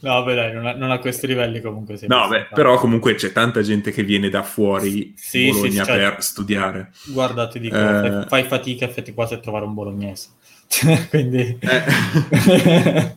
[0.00, 1.98] No, beh, dai, non a, non a, questi livelli comunque.
[2.06, 5.98] No, beh, però comunque c'è tanta gente che viene da fuori sì, Bologna sì, cioè,
[5.98, 6.92] per studiare.
[7.06, 8.24] Guarda, ti dico, eh...
[8.28, 10.28] fai, fatica effettivamente quasi a trovare un bolognese.
[11.10, 11.58] Quindi...
[11.60, 13.16] Eh.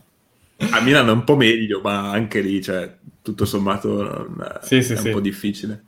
[0.70, 4.28] a Milano è un po' meglio, ma anche lì, cioè, tutto sommato
[4.62, 5.84] sì, è un po' difficile.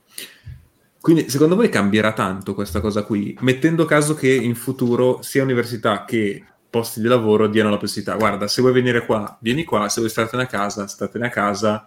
[1.01, 6.05] Quindi secondo voi cambierà tanto questa cosa qui, mettendo caso che in futuro sia università
[6.05, 9.99] che posti di lavoro diano la possibilità, guarda, se vuoi venire qua, vieni qua, se
[9.99, 11.85] vuoi startene a casa, statene a casa,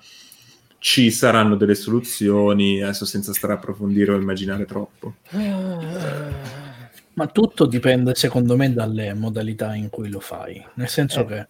[0.79, 5.15] ci saranno delle soluzioni, adesso senza stare a approfondire o immaginare troppo.
[7.15, 11.25] Ma tutto dipende secondo me dalle modalità in cui lo fai, nel senso eh.
[11.25, 11.47] che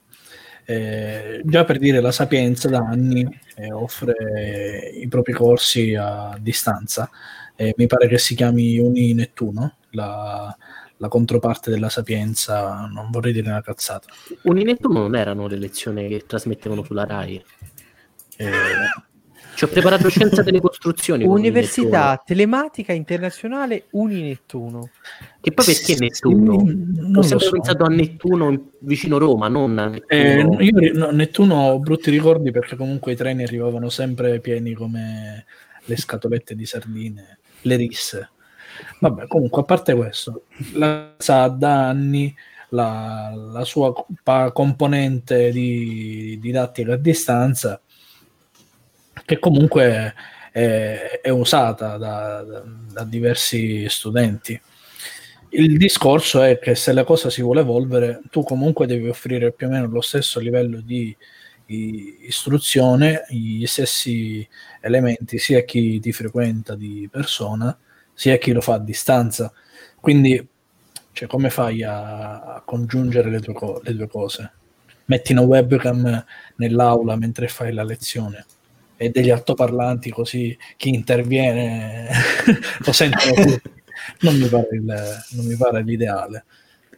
[0.67, 7.10] eh, già per dire la Sapienza da anni eh, offre i propri corsi a distanza
[7.56, 10.56] eh, mi pare che si chiami Uni Nettuno, la,
[10.97, 14.08] la, controparte della Sapienza, non vorrei dire una cazzata.
[14.43, 17.43] Uni Nettuno non erano le lezioni che trasmettevano sulla RAI?
[18.38, 18.51] Eh,
[19.55, 21.23] ci ho preparato scienza delle costruzioni.
[21.23, 24.89] Università Telematica Internazionale Uni Nettuno.
[25.41, 26.63] E poi perché Nettuno?
[26.65, 27.51] Non ho sempre so.
[27.51, 30.59] pensato a Nettuno vicino Roma, non a Nettuno.
[30.59, 35.45] Eh, io no, Nettuno ho brutti ricordi perché comunque i treni arrivavano sempre pieni come
[35.85, 38.29] le scatolette di sardine le risse.
[38.99, 42.35] Vabbè, comunque, a parte questo, la sa da anni
[42.69, 43.93] la, la sua
[44.51, 47.79] componente di didattica a distanza,
[49.25, 50.13] che comunque
[50.51, 52.43] è, è usata da,
[52.91, 54.59] da, diversi studenti.
[55.49, 59.67] Il discorso è che se la cosa si vuole evolvere, tu comunque devi offrire più
[59.67, 61.15] o meno lo stesso livello di
[61.67, 64.47] istruzione, gli stessi
[64.81, 67.75] elementi sia a chi ti frequenta di persona,
[68.13, 69.51] sia a chi lo fa a distanza.
[69.99, 70.45] Quindi,
[71.11, 74.51] cioè, come fai a, a congiungere le, co- le, due cose?
[75.05, 76.25] Metti una webcam
[76.57, 78.45] nell'aula mentre fai la lezione
[78.97, 82.10] e degli altoparlanti così chi interviene
[82.86, 83.60] lo sentono.
[84.19, 86.45] Non mi, pare il, non mi pare l'ideale.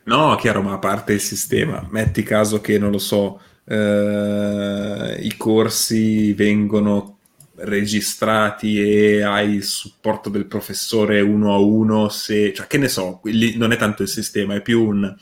[0.05, 5.35] No, chiaro, ma a parte il sistema, metti caso che non lo so, eh, i
[5.35, 7.17] corsi vengono
[7.57, 13.21] registrati e hai il supporto del professore uno a uno, se, cioè che ne so,
[13.55, 15.15] non è tanto il sistema, è più un...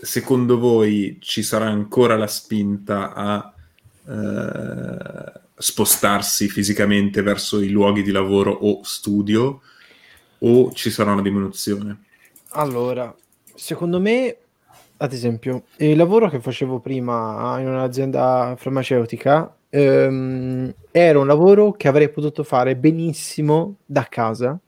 [0.00, 3.52] Secondo voi ci sarà ancora la spinta a
[4.08, 9.60] eh, spostarsi fisicamente verso i luoghi di lavoro o studio
[10.38, 12.04] o ci sarà una diminuzione?
[12.50, 13.14] Allora,
[13.54, 14.36] secondo me
[14.98, 21.88] ad esempio, il lavoro che facevo prima in un'azienda farmaceutica ehm, era un lavoro che
[21.88, 24.58] avrei potuto fare benissimo da casa,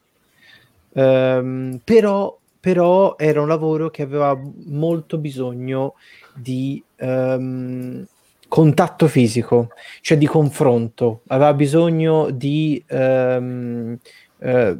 [0.92, 5.94] ehm, però, però era un lavoro che aveva molto bisogno
[6.34, 8.06] di ehm,
[8.48, 9.68] contatto fisico,
[10.00, 12.82] cioè di confronto, aveva bisogno di...
[12.88, 13.98] Ehm,
[14.38, 14.76] eh,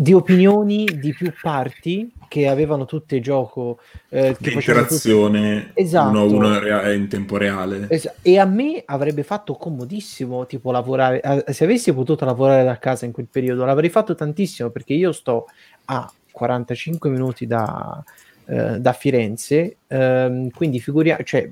[0.00, 5.80] di opinioni di più parti che avevano tutte gioco eh, che interazione tutte...
[5.80, 6.08] esatto.
[6.10, 10.70] uno a uno rea- in tempo reale es- e a me avrebbe fatto comodissimo tipo
[10.70, 14.92] lavorare eh, se avessi potuto lavorare da casa in quel periodo l'avrei fatto tantissimo perché
[14.92, 15.46] io sto
[15.86, 18.00] a 45 minuti da,
[18.44, 21.50] eh, da Firenze ehm, quindi figuriamo cioè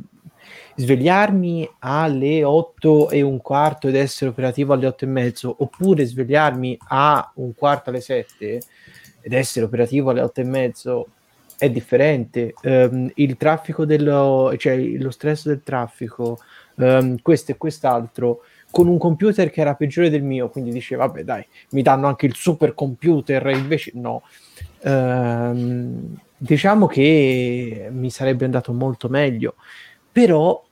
[0.75, 6.79] svegliarmi alle 8 e un quarto ed essere operativo alle 8 e mezzo, oppure svegliarmi
[6.89, 8.61] a un quarto alle 7
[9.21, 11.07] ed essere operativo alle 8 e mezzo
[11.59, 12.55] è differente.
[12.63, 16.39] Um, il traffico dello, cioè lo stress del traffico,
[16.77, 21.23] um, questo e quest'altro, con un computer che era peggiore del mio, quindi diceva, vabbè
[21.25, 24.23] dai, mi danno anche il super computer, invece no.
[24.83, 29.55] Um, diciamo che mi sarebbe andato molto meglio,
[30.17, 30.65] però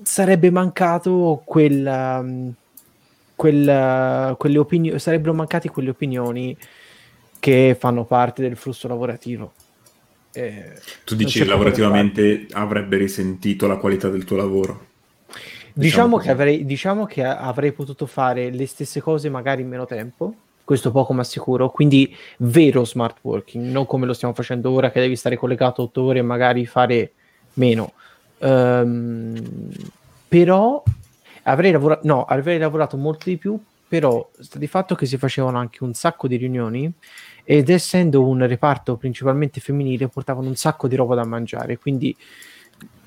[0.00, 2.50] sarebbe mancato quella, mm,
[3.34, 6.56] quella, quelle opinioni, sarebbero mancati quelle opinioni
[7.40, 9.54] che fanno parte del flusso lavorativo.
[10.30, 14.86] Eh, tu dici che lavorativamente avrebbe risentito la qualità del tuo lavoro?
[15.72, 19.84] Diciamo, diciamo che, avrei, diciamo che avrei potuto fare le stesse cose magari in meno
[19.84, 24.92] tempo, questo poco ma sicuro, quindi vero smart working, non come lo stiamo facendo ora
[24.92, 27.10] che devi stare collegato otto ore e magari fare
[27.54, 27.94] meno.
[28.38, 29.34] Um,
[30.28, 30.82] però
[31.42, 35.58] avrei lavorato, no, avrei lavorato molto di più, però sta di fatto che si facevano
[35.58, 36.92] anche un sacco di riunioni
[37.44, 42.14] ed essendo un reparto principalmente femminile portavano un sacco di roba da mangiare, quindi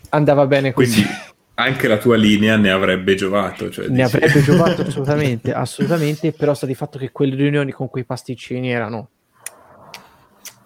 [0.09, 1.03] andava bene così.
[1.03, 1.19] Quindi
[1.55, 3.69] anche la tua linea ne avrebbe giovato.
[3.69, 4.15] Cioè, ne dici...
[4.15, 9.09] avrebbe giovato assolutamente, assolutamente, però sta di fatto che quelle riunioni con quei pasticcini erano...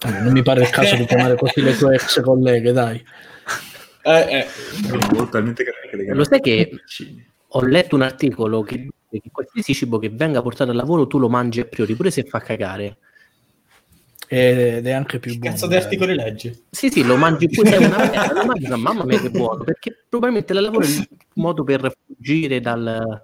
[0.03, 3.03] non mi pare il caso di chiamare così le tue ex colleghe, dai.
[4.07, 6.13] Eh, eh.
[6.13, 6.69] Lo sai che
[7.47, 11.27] ho letto un articolo che, che qualsiasi cibo che venga portato al lavoro tu lo
[11.27, 12.97] mangi a priori, pure se fa cagare
[14.27, 15.55] ed è anche più buono.
[15.55, 16.65] Cazzo di articoli leggi?
[16.69, 20.53] Sì, sì, lo mangi pure una merda, lo mangi, mamma mia che buono, perché probabilmente
[20.53, 23.23] il lavoro è il modo per fuggire dal...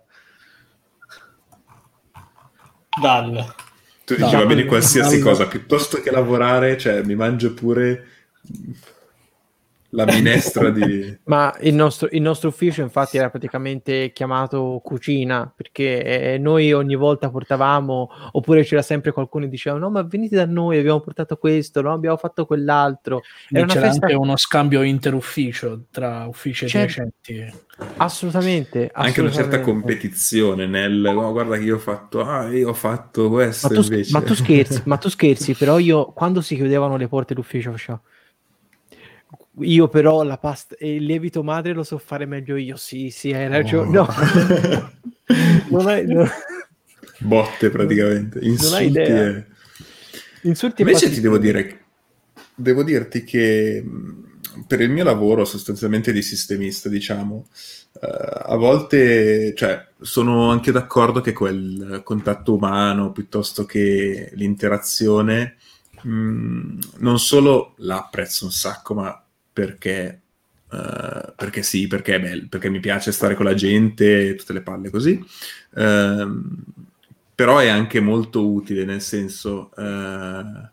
[3.00, 3.56] Dal...
[4.04, 5.28] Tu dici, va bene qualsiasi dal...
[5.28, 8.06] cosa, piuttosto che lavorare, cioè mi mangio pure
[9.92, 11.18] la minestra di...
[11.26, 16.96] Ma il nostro, il nostro, ufficio infatti era praticamente chiamato cucina, perché eh, noi ogni
[16.96, 21.38] volta portavamo, oppure c'era sempre qualcuno che diceva no ma venite da noi, abbiamo portato
[21.38, 21.94] questo, no?
[21.94, 23.22] abbiamo fatto quell'altro.
[23.50, 24.06] Era c'era festa...
[24.06, 26.82] anche uno scambio interufficio tra uffici C'è...
[26.82, 27.70] adiacenti.
[27.98, 32.70] Assolutamente, assolutamente, Anche una certa competizione nel oh, guarda che io ho fatto, ah, io
[32.70, 34.12] ho fatto questo ma tu, invece.
[34.12, 38.02] Ma tu scherzi, ma tu scherzi, però io quando si chiudevano le porte d'ufficio facevo
[39.60, 42.76] io però la pasta e il lievito madre lo so fare meglio io.
[42.78, 43.98] Sì, sì, hai ragione.
[43.98, 44.06] Oh.
[44.06, 44.94] No.
[45.70, 46.26] non hai, no.
[47.20, 48.40] Botte praticamente.
[48.42, 48.72] Insulti.
[48.72, 49.28] Non hai idea.
[49.28, 49.46] E...
[50.44, 51.80] Insulti Invece ti devo dire,
[52.56, 53.84] devo dirti che
[54.66, 57.48] per il mio lavoro sostanzialmente di sistemista, diciamo,
[57.92, 65.58] uh, a volte, cioè, sono anche d'accordo che quel contatto umano piuttosto che l'interazione
[66.02, 70.22] mh, non solo la apprezzo un sacco, ma perché,
[70.70, 74.62] uh, perché sì, perché è bello, perché mi piace stare con la gente, tutte le
[74.62, 75.24] palle così.
[75.72, 76.42] Uh,
[77.34, 80.68] però è anche molto utile, nel senso, uh,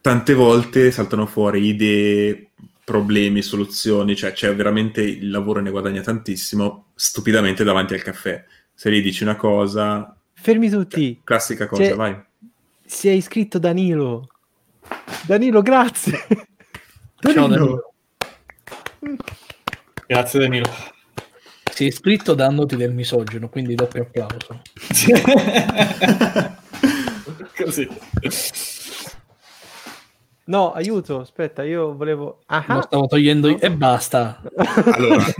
[0.00, 2.50] tante volte saltano fuori idee,
[2.84, 8.42] problemi, soluzioni, cioè c'è veramente il lavoro ne guadagna tantissimo stupidamente davanti al caffè.
[8.72, 10.16] Se gli dici una cosa...
[10.32, 11.14] Fermi tutti.
[11.14, 11.94] Cioè, classica cosa, c'è...
[11.94, 12.18] vai.
[12.86, 14.30] Si è iscritto Danilo.
[15.26, 16.18] Danilo, grazie.
[17.20, 17.94] Ciao Danilo.
[20.06, 20.68] Grazie Danilo.
[21.72, 24.60] Si è iscritto dandoti del misogeno, quindi doppio applauso.
[27.56, 27.88] Così.
[30.44, 32.42] No, aiuto, aspetta, io volevo...
[32.46, 33.60] Ah, Lo stavo togliendo io...
[33.60, 34.40] e basta.
[34.92, 35.24] Allora,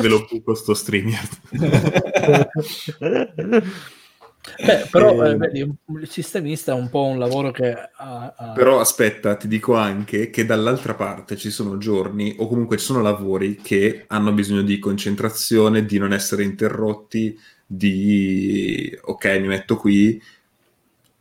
[0.00, 1.28] ve lo buco sto streamer.
[4.62, 8.52] Beh, però eh, vedi, il sistemista è un po' un lavoro che ha, ha...
[8.52, 13.00] Però aspetta, ti dico anche che dall'altra parte ci sono giorni o comunque ci sono
[13.00, 20.20] lavori che hanno bisogno di concentrazione, di non essere interrotti, di ok, mi metto qui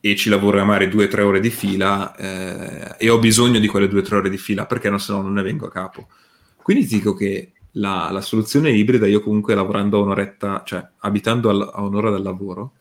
[0.05, 3.67] e ci lavoro magari due o tre ore di fila eh, e ho bisogno di
[3.67, 5.71] quelle due o tre ore di fila perché no, se no non ne vengo a
[5.71, 6.09] capo.
[6.61, 11.49] Quindi ti dico che la, la soluzione ibrida, io comunque lavorando a un'oretta, cioè abitando
[11.49, 12.73] al, a un'ora dal lavoro,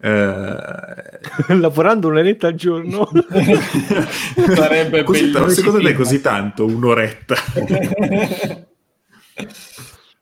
[0.00, 1.18] eh...
[1.54, 3.10] lavorando un'oretta al giorno.
[4.54, 7.36] Sarebbe così, però secondo me è così tanto un'oretta?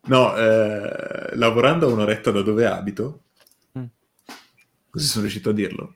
[0.09, 3.23] No eh, lavorando un'oretta da dove abito
[3.77, 3.85] mm.
[4.89, 5.95] così sono riuscito a dirlo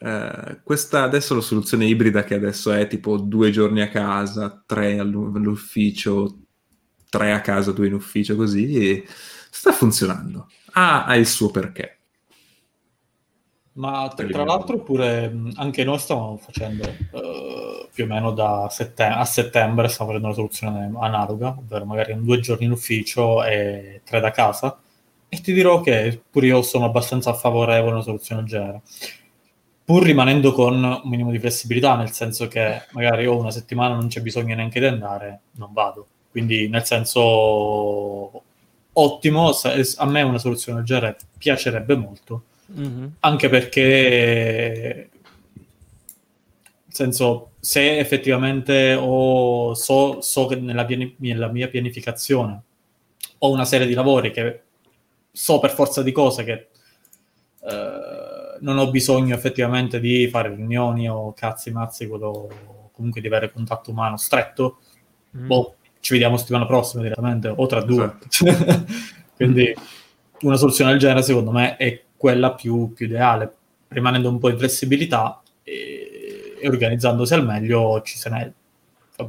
[0.00, 4.98] eh, questa adesso la soluzione ibrida che adesso è tipo due giorni a casa tre
[4.98, 6.36] all'ufficio
[7.08, 9.04] tre a casa due in ufficio così
[9.50, 10.48] sta funzionando.
[10.72, 11.97] Ha, ha il suo perché
[13.78, 19.16] ma tra, tra l'altro pure anche noi stiamo facendo uh, più o meno da settem-
[19.16, 24.20] a settembre stiamo facendo una soluzione analoga, ovvero magari due giorni in ufficio e tre
[24.20, 24.78] da casa.
[25.28, 28.82] E ti dirò che pure io sono abbastanza favorevole a una soluzione del genere.
[29.84, 34.08] Pur rimanendo con un minimo di flessibilità, nel senso che magari ho una settimana non
[34.08, 36.06] c'è bisogno neanche di andare, non vado.
[36.30, 38.42] Quindi nel senso
[38.92, 39.50] ottimo,
[39.96, 43.06] a me una soluzione del genere piacerebbe molto Mm-hmm.
[43.20, 45.10] Anche perché,
[45.54, 52.62] nel senso, se effettivamente ho, so, so che nella, piani- nella mia pianificazione
[53.38, 54.62] ho una serie di lavori che
[55.30, 56.68] so per forza di cose che
[57.60, 63.52] eh, non ho bisogno effettivamente di fare riunioni o cazzi mazzi, quello, comunque di avere
[63.52, 64.78] contatto umano stretto,
[65.36, 65.46] mm.
[65.46, 68.16] boh, ci vediamo settimana prossima direttamente o tra due.
[68.28, 68.84] Esatto.
[69.36, 69.74] Quindi
[70.40, 73.50] una soluzione del genere secondo me è quella più, più ideale,
[73.88, 78.52] rimanendo un po' in flessibilità e, e organizzandosi al meglio ci se n'è.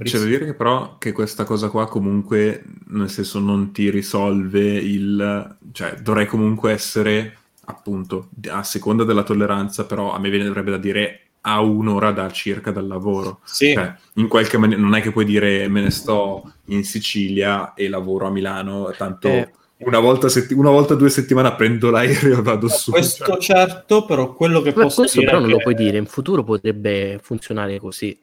[0.03, 4.61] C'è da dire che però che questa cosa qua comunque, nel senso, non ti risolve
[4.61, 5.57] il...
[5.71, 11.21] cioè dovrei comunque essere, appunto, a seconda della tolleranza, però a me verrebbe da dire
[11.41, 13.39] a un'ora da circa dal lavoro.
[13.45, 13.73] Sì.
[13.73, 17.89] Cioè, in qualche maniera non è che puoi dire me ne sto in Sicilia e
[17.89, 19.51] lavoro a Milano, tanto Eh.
[19.79, 22.91] Una, volta setti- una volta a due settimane prendo l'aereo e vado su.
[22.91, 23.39] Questo cioè.
[23.39, 25.97] certo, però quello che Ma posso questo dire però non è lo che- puoi dire,
[25.97, 28.17] in futuro potrebbe funzionare così.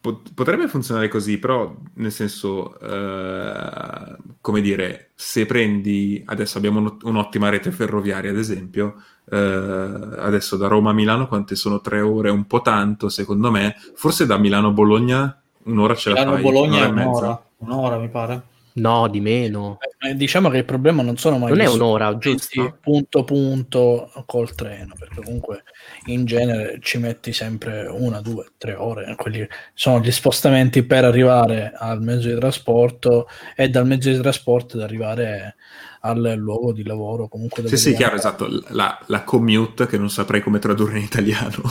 [0.00, 6.96] Pot- Potrebbe funzionare così, però nel senso, eh, come dire, se prendi, adesso abbiamo un-
[7.02, 8.94] un'ottima rete ferroviaria, ad esempio,
[9.30, 12.30] eh, adesso da Roma a Milano quante sono tre ore?
[12.30, 16.84] Un po' tanto, secondo me, forse da Milano a Bologna un'ora ce la fai, Milano-Bologna
[16.84, 17.08] è un'ora e mezza.
[17.10, 18.42] un'ora, un'ora mi pare.
[18.74, 19.78] No, di meno.
[19.98, 22.78] Eh, Diciamo che il problema non sono mai Non è un'ora, giusto?
[22.80, 25.64] punto punto col treno, perché comunque
[26.06, 29.14] in genere ci metti sempre una, due, tre ore.
[29.16, 34.76] Quelli sono gli spostamenti per arrivare al mezzo di trasporto e dal mezzo di trasporto
[34.76, 35.56] ad arrivare
[36.00, 37.28] al luogo di lavoro.
[37.28, 41.62] Comunque Sì, sì, chiaro, esatto, la, la commute che non saprei come tradurre in italiano.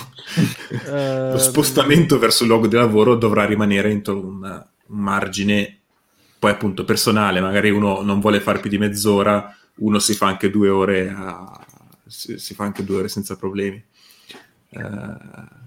[0.86, 4.44] Eh, Lo spostamento verso il luogo di lavoro dovrà rimanere entro un,
[4.88, 5.79] un margine
[6.40, 10.50] poi appunto personale, magari uno non vuole fare più di mezz'ora, uno si fa anche
[10.50, 11.66] due ore, a-
[12.08, 13.84] si, si fa anche due ore senza problemi.
[14.72, 15.58] Eh,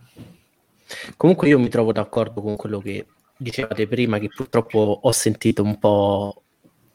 [1.17, 3.07] Comunque io mi trovo d'accordo con quello che
[3.37, 6.43] dicevate prima, che purtroppo ho sentito un po',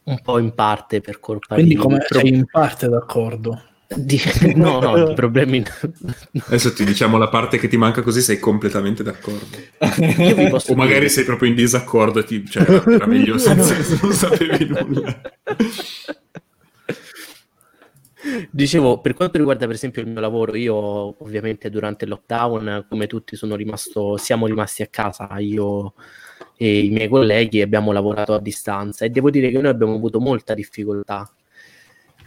[0.03, 3.61] un po' in parte per colpa Quindi di, come pro- sei in parte d'accordo.
[3.95, 4.19] Di-
[4.55, 5.63] no, no, di problemi.
[6.47, 9.57] adesso ti diciamo la parte che ti manca così sei completamente d'accordo.
[10.23, 13.05] Io vi posso O magari dire- sei proprio in disaccordo e ti, cioè, era, era
[13.05, 15.21] meglio senza, se non sapevi nulla.
[18.51, 20.75] Dicevo, per quanto riguarda per esempio il mio lavoro, io
[21.23, 25.93] ovviamente durante il lockdown, come tutti, sono rimasto, siamo rimasti a casa, io
[26.57, 30.19] e i miei colleghi abbiamo lavorato a distanza e devo dire che noi abbiamo avuto
[30.19, 31.31] molta difficoltà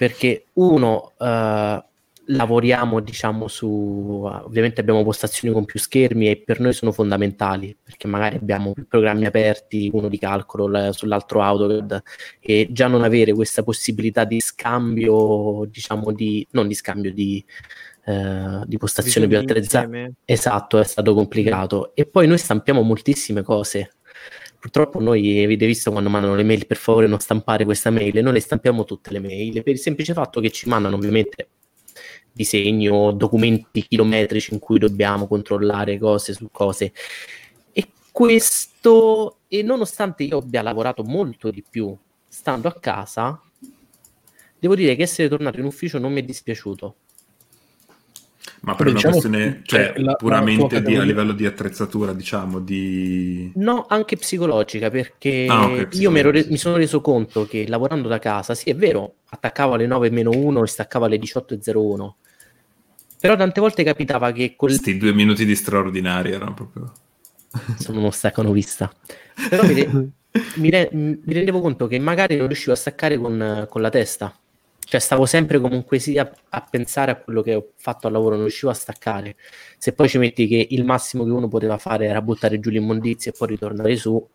[0.01, 1.85] perché uno eh,
[2.25, 8.07] lavoriamo diciamo su ovviamente abbiamo postazioni con più schermi e per noi sono fondamentali perché
[8.07, 12.03] magari abbiamo più programmi aperti uno di calcolo l- sull'altro AutoCAD
[12.41, 17.45] e già non avere questa possibilità di scambio diciamo di non di scambio di
[18.07, 20.15] eh, di postazioni più insieme.
[20.25, 21.95] Esatto, è stato complicato.
[21.95, 23.93] E poi noi stampiamo moltissime cose.
[24.61, 28.35] Purtroppo noi, avete visto quando mandano le mail, per favore non stampare questa mail, noi
[28.35, 31.49] le stampiamo tutte le mail, per il semplice fatto che ci mandano ovviamente
[32.31, 36.93] disegni o documenti chilometrici in cui dobbiamo controllare cose su cose.
[37.73, 41.97] E questo, e nonostante io abbia lavorato molto di più
[42.29, 43.41] stando a casa,
[44.59, 46.97] devo dire che essere tornato in ufficio non mi è dispiaciuto.
[48.63, 52.13] Ma per Vabbè, una diciamo questione, cioè, la- la puramente di- a livello di attrezzatura,
[52.13, 53.51] diciamo, di...
[53.55, 58.19] No, anche psicologica, perché Ah, ok, io mi, re- sono reso conto che lavorando da
[58.19, 62.17] casa, sì, è vero, attaccavo alle 9 meno 1 e staccavo alle 18.01,
[63.19, 64.69] però tante volte capitava che col...
[64.69, 66.93] Questi due minuti di straordinario erano proprio...
[67.79, 68.93] sono uno staccano vista.
[69.49, 69.91] Però mi, re-
[70.57, 74.35] mi re- mi rendevo conto che magari non riuscivo a staccare con, con la testa.
[74.91, 76.29] Cioè stavo sempre comunque sì a,
[76.69, 79.37] pensare a quello che ho fatto al lavoro, non riuscivo a staccare.
[79.79, 83.31] Se poi ci metti che il massimo che uno poteva fare era buttare giù l'immondizia
[83.31, 84.29] e poi ritornare su,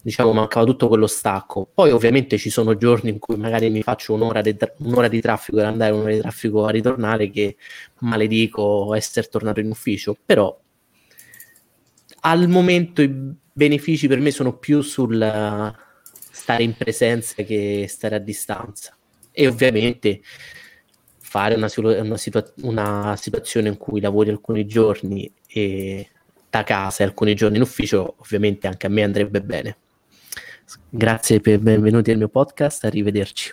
[0.00, 1.68] diciamo mancava tutto quello stacco.
[1.74, 5.58] Poi ovviamente ci sono giorni in cui magari mi faccio un'ora, tra- un'ora di traffico
[5.58, 7.56] per andare, un'ora di traffico a ritornare che
[7.98, 10.58] maledico essere tornato in ufficio, però
[12.20, 15.18] al momento i benefici per me sono più sul
[16.30, 18.96] stare in presenza che stare a distanza
[19.36, 20.20] e ovviamente
[21.18, 26.08] fare una, una situa- una situazione in cui lavori alcuni giorni e
[26.48, 29.76] da casa e alcuni giorni in ufficio ovviamente anche a me andrebbe bene.
[30.88, 33.52] Grazie per benvenuti al mio podcast arrivederci.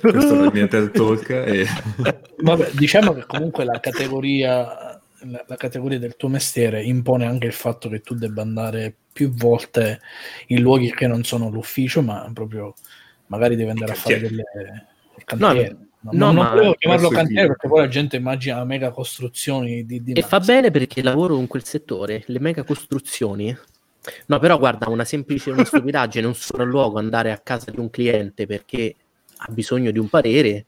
[0.00, 1.66] Questo era il mio TED Talk e...
[2.42, 7.52] Vabbè, diciamo che comunque la categoria, la, la categoria del tuo mestiere impone anche il
[7.52, 10.00] fatto che tu debba andare più volte
[10.48, 12.74] in luoghi che non sono l'ufficio, ma proprio
[13.26, 14.42] magari devi andare a fare delle
[15.24, 15.76] cantiere.
[16.02, 20.12] No, no, non volevo chiamarlo cantiere perché poi la gente immagina mega costruzioni di, di
[20.12, 23.56] E fa bene perché lavoro in quel settore, le mega costruzioni.
[24.26, 28.46] No, però guarda, una semplice una stupidaggine, un sopralluogo, andare a casa di un cliente
[28.46, 28.96] perché
[29.36, 30.66] ha bisogno di un parere,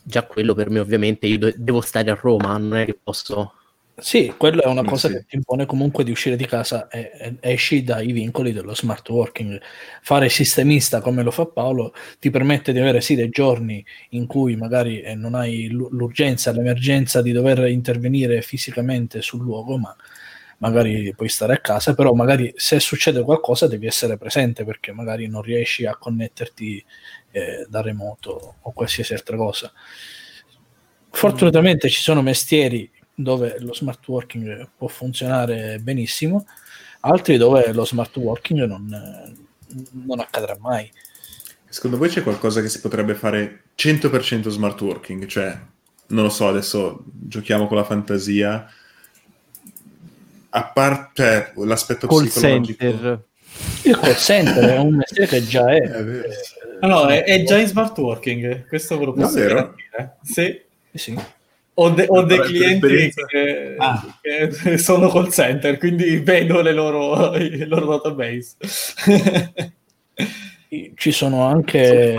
[0.00, 3.54] già quello per me ovviamente, io devo stare a Roma, non è che posso...
[4.02, 5.14] Sì, quello è una Mm, cosa sì.
[5.14, 9.06] che ti impone comunque di uscire di casa e, e esci dai vincoli dello smart
[9.10, 9.60] working.
[10.00, 14.56] Fare sistemista come lo fa Paolo ti permette di avere sì dei giorni in cui
[14.56, 19.94] magari eh, non hai l'u- l'urgenza, l'emergenza di dover intervenire fisicamente sul luogo, ma
[20.58, 25.26] magari puoi stare a casa, però magari se succede qualcosa devi essere presente perché magari
[25.28, 26.82] non riesci a connetterti
[27.32, 29.70] eh, da remoto o qualsiasi altra cosa.
[31.12, 32.88] Fortunatamente ci sono mestieri
[33.22, 36.46] dove lo smart working può funzionare benissimo,
[37.00, 39.36] altri dove lo smart working non,
[40.06, 40.90] non accadrà mai.
[41.68, 45.26] Secondo voi c'è qualcosa che si potrebbe fare 100% smart working?
[45.26, 45.56] Cioè,
[46.08, 48.68] non lo so, adesso giochiamo con la fantasia.
[50.52, 52.82] A parte cioè, l'aspetto Call psicologico.
[52.82, 53.24] center.
[53.82, 55.78] Il call center è un mestiere che già è.
[55.82, 56.28] È vero.
[56.82, 59.54] Ah, no, è, è già in smart working, questo ve lo posso Davvero?
[59.54, 60.16] garantire.
[60.22, 60.60] Sì.
[60.94, 61.18] Sì.
[61.82, 64.04] Ho, de- ho dei clienti che, Ah.
[64.20, 68.56] che sono call center, quindi vedo le loro, i loro database.
[70.94, 72.14] Ci sono anche,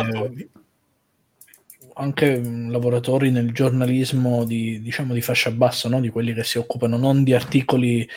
[1.93, 5.99] anche mh, lavoratori nel giornalismo di, diciamo, di fascia bassa, no?
[6.01, 8.07] di quelli che si occupano non di articoli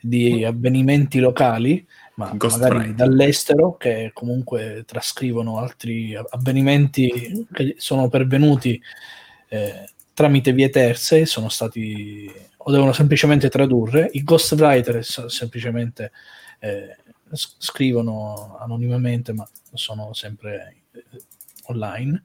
[0.00, 1.86] di avvenimenti locali,
[2.16, 2.96] ma Ghost magari writing.
[2.96, 8.80] dall'estero, che comunque trascrivono altri avvenimenti che sono pervenuti
[9.48, 9.88] eh,
[10.18, 14.10] tramite vie terze, sono stati o devono semplicemente tradurre.
[14.14, 16.10] I ghostwriter semplicemente
[16.58, 16.96] eh,
[17.30, 21.04] scrivono anonimamente, ma sono sempre eh,
[21.66, 22.24] online.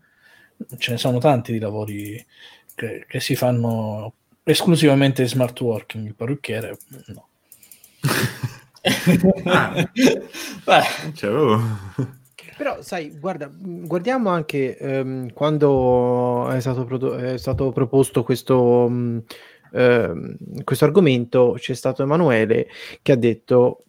[0.80, 2.26] Ce ne sono tanti di lavori
[2.74, 6.08] che, che si fanno esclusivamente smart working.
[6.08, 6.76] Il parrucchiere,
[7.08, 7.28] no.
[9.46, 9.72] Ah.
[10.66, 12.22] Beh, Cioè, oh.
[12.64, 18.88] Però, sai, guarda, mh, guardiamo anche ehm, quando è stato, prodo- è stato proposto questo,
[18.88, 19.24] mh,
[19.74, 22.68] ehm, questo argomento, c'è stato Emanuele
[23.02, 23.84] che ha detto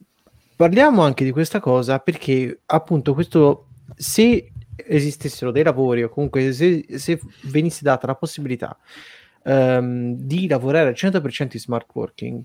[0.57, 6.85] parliamo anche di questa cosa perché appunto questo, se esistessero dei lavori o comunque se,
[6.97, 8.77] se venisse data la possibilità
[9.45, 12.43] ehm, di lavorare al 100% in smart working,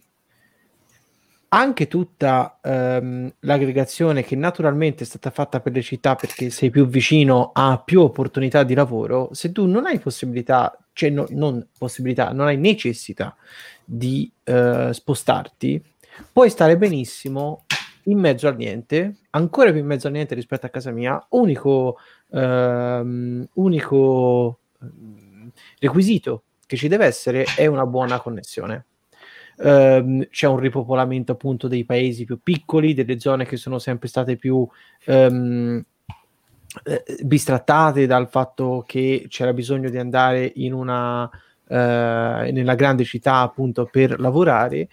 [1.53, 6.87] anche tutta ehm, l'aggregazione che naturalmente è stata fatta per le città perché sei più
[6.87, 12.31] vicino a più opportunità di lavoro, se tu non hai possibilità, cioè no- non possibilità,
[12.33, 13.37] non hai necessità
[13.85, 15.83] di eh, spostarti,
[16.33, 17.65] puoi stare benissimo
[18.05, 21.99] in mezzo al niente, ancora più in mezzo al niente rispetto a casa mia, unico,
[22.31, 28.85] ehm, unico ehm, requisito che ci deve essere è una buona connessione.
[29.63, 34.37] Ehm, c'è un ripopolamento appunto dei paesi più piccoli, delle zone che sono sempre state
[34.37, 34.67] più
[35.05, 35.85] ehm,
[36.85, 41.29] eh, bistrattate dal fatto che c'era bisogno di andare in una
[41.69, 44.89] eh, nella grande città appunto per lavorare.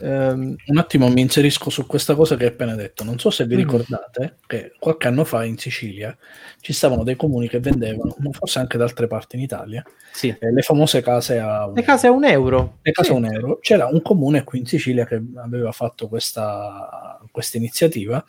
[0.00, 3.02] Ehm, Un attimo mi inserisco su questa cosa che hai appena detto.
[3.04, 3.58] Non so se vi Mm.
[3.58, 6.16] ricordate che qualche anno fa in Sicilia
[6.60, 10.28] ci stavano dei comuni che vendevano, ma forse anche da altre parti in Italia, Sì.
[10.38, 12.78] eh, le famose case a un le case a un euro.
[12.82, 13.14] le case Sì.
[13.14, 13.58] a un euro.
[13.60, 18.24] C'era un comune qui in Sicilia che aveva fatto questa, questa iniziativa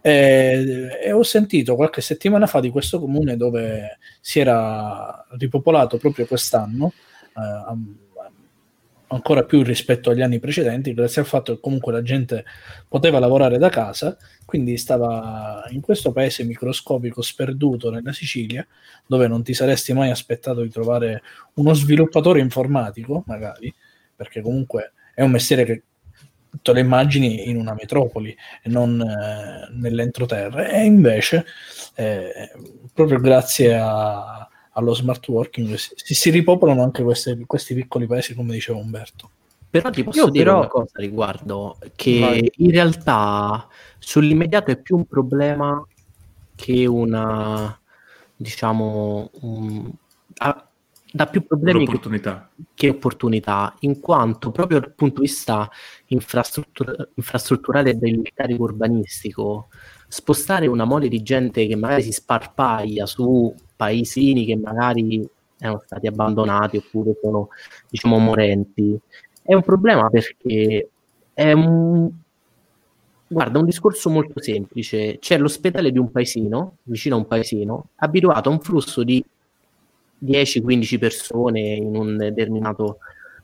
[0.00, 6.26] eh, e ho sentito qualche settimana fa di questo comune dove si era ripopolato proprio
[6.26, 6.92] quest'anno,
[7.36, 8.01] eh,
[9.12, 12.44] ancora più rispetto agli anni precedenti, grazie al fatto che comunque la gente
[12.88, 18.66] poteva lavorare da casa, quindi stava in questo paese microscopico sperduto nella Sicilia,
[19.06, 21.22] dove non ti saresti mai aspettato di trovare
[21.54, 23.72] uno sviluppatore informatico, magari,
[24.16, 25.82] perché comunque è un mestiere che
[26.62, 31.44] te lo immagini in una metropoli e non eh, nell'entroterra, e invece,
[31.94, 32.50] eh,
[32.94, 38.52] proprio grazie a- allo smart working, si, si ripopolano anche queste- questi piccoli paesi, come
[38.52, 39.30] diceva Umberto.
[39.70, 42.52] Però ti posso Io dire però- una cosa a riguardo, che Vai.
[42.56, 43.66] in realtà
[43.98, 45.82] sull'immediato è più un problema
[46.54, 47.78] che una,
[48.36, 49.90] diciamo, un-
[50.38, 50.66] ha-
[51.14, 52.50] dà più problemi che, L'opportunità.
[52.74, 55.70] che opportunità, in quanto proprio dal punto di vista
[56.06, 59.68] infrastruttura- infrastrutturale del carico urbanistico,
[60.08, 65.28] spostare una mole di gente che magari si sparpaglia su paesini che magari
[65.58, 67.48] erano stati abbandonati oppure sono,
[67.88, 68.98] diciamo, morenti,
[69.42, 70.88] è un problema perché
[71.32, 72.10] è un,
[73.26, 75.18] guarda, un discorso molto semplice.
[75.18, 79.24] C'è l'ospedale di un paesino, vicino a un paesino, abituato a un flusso di
[80.24, 82.98] 10-15 persone in un determinato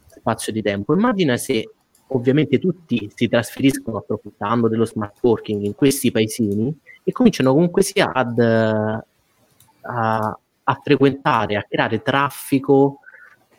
[0.07, 0.95] spazio di tempo.
[0.95, 1.69] Immagina se
[2.11, 6.75] ovviamente tutti si trasferiscono approfittando dello smart working in questi paesini
[7.05, 8.39] e cominciano comunque sia ad,
[9.89, 13.01] a, a frequentare, a creare traffico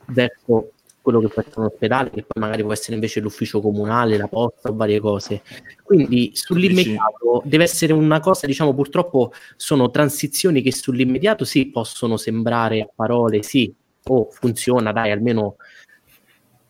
[0.07, 0.71] verso
[1.01, 4.27] quello che può essere un ospedale, che poi magari può essere invece l'ufficio comunale, la
[4.27, 5.41] posta o varie cose.
[5.81, 12.81] Quindi sull'immediato deve essere una cosa, diciamo, purtroppo sono transizioni che sull'immediato sì possono sembrare
[12.81, 13.73] a parole sì,
[14.05, 15.55] oh funziona, dai, almeno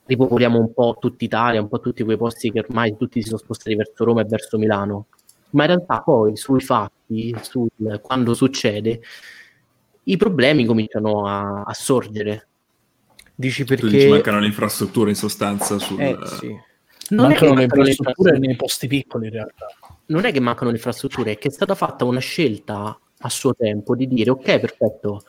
[0.06, 3.40] ripopoliamo un po' tutta Italia, un po' tutti quei posti che ormai tutti si sono
[3.40, 5.08] spostati verso Roma e verso Milano.
[5.52, 7.70] Ma in realtà poi sui fatti, sul,
[8.02, 9.02] quando succede,
[10.12, 12.48] i problemi cominciano a, a sorgere.
[13.36, 13.86] Dici perché...
[13.86, 16.00] Tu dici mancano le infrastrutture in sostanza sul...
[16.00, 16.68] Eh, sì.
[17.12, 19.68] Non mancano le mancano le infrastrutture nei posti piccoli in realtà.
[20.08, 23.56] non è che mancano le infrastrutture, è che è stata fatta una scelta a suo
[23.56, 25.24] tempo di dire ok, perfetto,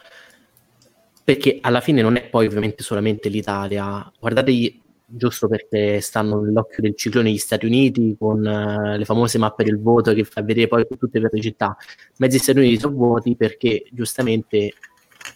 [1.24, 4.10] perché alla fine non è poi ovviamente solamente l'Italia.
[4.18, 4.80] Guardate, gli-
[5.12, 9.80] giusto perché stanno nell'occhio del ciclone gli Stati Uniti con eh, le famose mappe del
[9.80, 11.76] voto che fa vedere poi tutte le città.
[12.18, 14.74] Mezzi Stati Uniti sono vuoti perché giustamente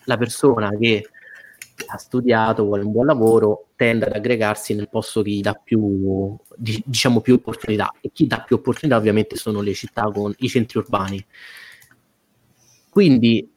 [0.05, 1.09] la persona che
[1.87, 6.37] ha studiato, vuole un buon lavoro, tende ad aggregarsi nel posto che gli dà più,
[6.57, 7.93] di- diciamo, più opportunità.
[8.01, 11.25] E chi dà più opportunità ovviamente sono le città con i centri urbani.
[12.89, 13.54] Quindi,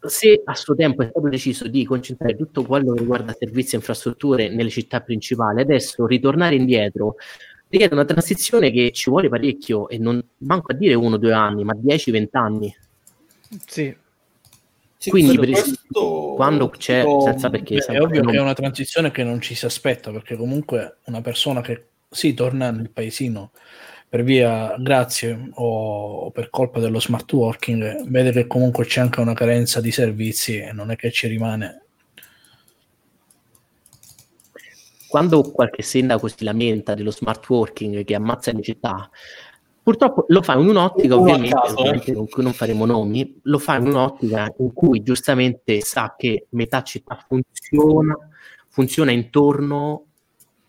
[0.00, 3.78] se a suo tempo è stato deciso di concentrare tutto quello che riguarda servizi e
[3.78, 7.16] infrastrutture nelle città principali, adesso ritornare indietro
[7.68, 11.32] richiede una transizione che ci vuole parecchio e non manco a dire uno o due
[11.32, 12.76] anni, ma 10-20 anni.
[13.66, 13.94] Sì.
[14.98, 18.40] Sì, Quindi, per questo- Quando c'è, dico- senza perché Beh, è ovvio non- che è
[18.40, 22.90] una transizione che non ci si aspetta, perché comunque una persona che si torna nel
[22.90, 23.50] paesino
[24.08, 29.34] per via, grazie o per colpa dello smart working, vede che comunque c'è anche una
[29.34, 31.86] carenza di servizi e non è che ci rimane.
[35.16, 39.08] quando qualche sindaco si lamenta dello smart working che ammazza le città,
[39.82, 41.80] purtroppo lo fa in un'ottica, Uno ovviamente, caso, eh.
[41.80, 46.48] ovviamente con cui non faremo nomi, lo fa in un'ottica in cui giustamente sa che
[46.50, 48.14] metà città funziona,
[48.68, 50.04] funziona intorno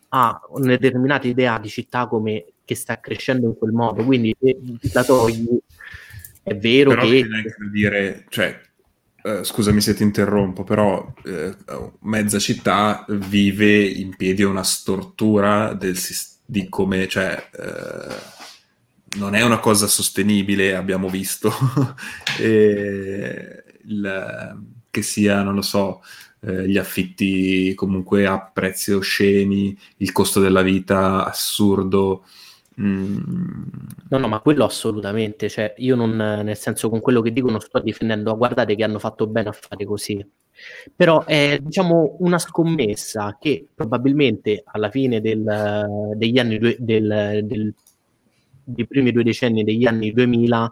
[0.09, 4.03] a una determinata idea di città come che sta crescendo in quel modo.
[4.03, 4.57] Quindi se
[4.91, 5.47] la togli,
[6.43, 7.23] è vero Però che
[7.71, 8.59] dire, cioè,
[9.23, 11.55] eh, scusami se ti interrompo, però eh,
[12.01, 15.97] mezza città vive in piedi una stortura del
[16.45, 18.15] di come, cioè, eh,
[19.17, 21.51] non è una cosa sostenibile, abbiamo visto,
[22.39, 26.01] E il- che sia, non lo so,
[26.41, 32.25] eh, gli affitti comunque a prezzi osceni, il costo della vita assurdo.
[32.81, 33.17] Mm,
[34.09, 37.59] No, no, ma quello assolutamente, cioè io non, nel senso con quello che dico non
[37.59, 40.25] sto difendendo, guardate che hanno fatto bene a fare così,
[40.95, 46.75] però è diciamo una scommessa che probabilmente alla fine del- degli anni, del,
[47.45, 47.73] del-
[48.63, 50.71] dei primi due decenni degli anni 2000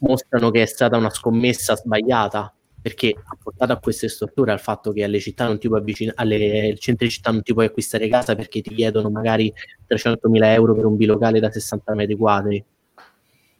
[0.00, 2.52] mostrano che è stata una scommessa sbagliata,
[2.82, 6.16] perché ha portato a queste storture al fatto che alle città non ti puoi avvicinare,
[6.20, 9.52] alle centri città non ti puoi acquistare casa perché ti chiedono magari
[9.86, 12.62] 300.000 euro per un bilocale da 60 metri quadri,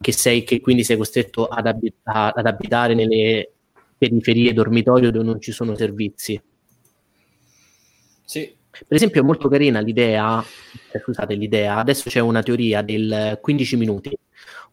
[0.00, 3.52] che, sei, che quindi sei costretto ad, abi- a- ad abitare nelle
[3.96, 6.40] periferie dormitorio dove non ci sono servizi.
[8.24, 10.42] Sì, Per esempio è molto carina l'idea,
[10.92, 14.16] eh, scusate l'idea, adesso c'è una teoria del 15 minuti,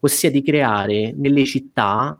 [0.00, 2.18] ossia di creare nelle città,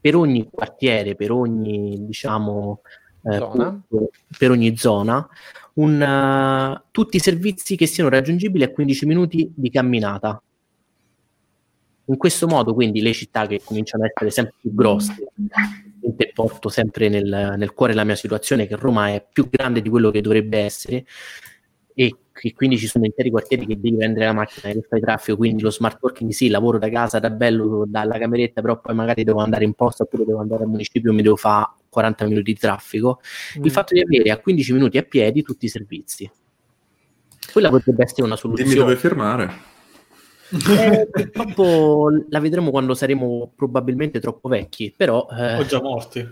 [0.00, 2.80] per ogni quartiere, per ogni, diciamo,
[3.24, 3.82] eh, Zona.
[3.86, 5.28] punto, per ogni zona,
[5.74, 10.42] un, eh, tutti i servizi che siano raggiungibili a 15 minuti di camminata.
[12.06, 15.14] In questo modo, quindi, le città che cominciano ad essere sempre più grosse,
[16.00, 19.88] ovviamente porto sempre nel, nel cuore la mia situazione, che Roma è più grande di
[19.88, 21.04] quello che dovrebbe essere,
[21.94, 25.36] e che quindi ci sono interi quartieri che devi prendere la macchina che fai traffico,
[25.36, 29.24] quindi lo smart working sì, lavoro da casa, da bello, dalla cameretta, però poi magari
[29.24, 32.52] devo andare in posta oppure devo andare al municipio e mi devo fare 40 minuti
[32.54, 33.20] di traffico.
[33.58, 33.64] Mm.
[33.64, 36.30] Il fatto di avere a 15 minuti a piedi tutti i servizi.
[37.52, 38.74] Quella potrebbe essere una dimmi soluzione.
[38.74, 39.68] dove firmare.
[40.50, 46.26] Eh, purtroppo la vedremo quando saremo probabilmente troppo vecchi, però eh, o già morti.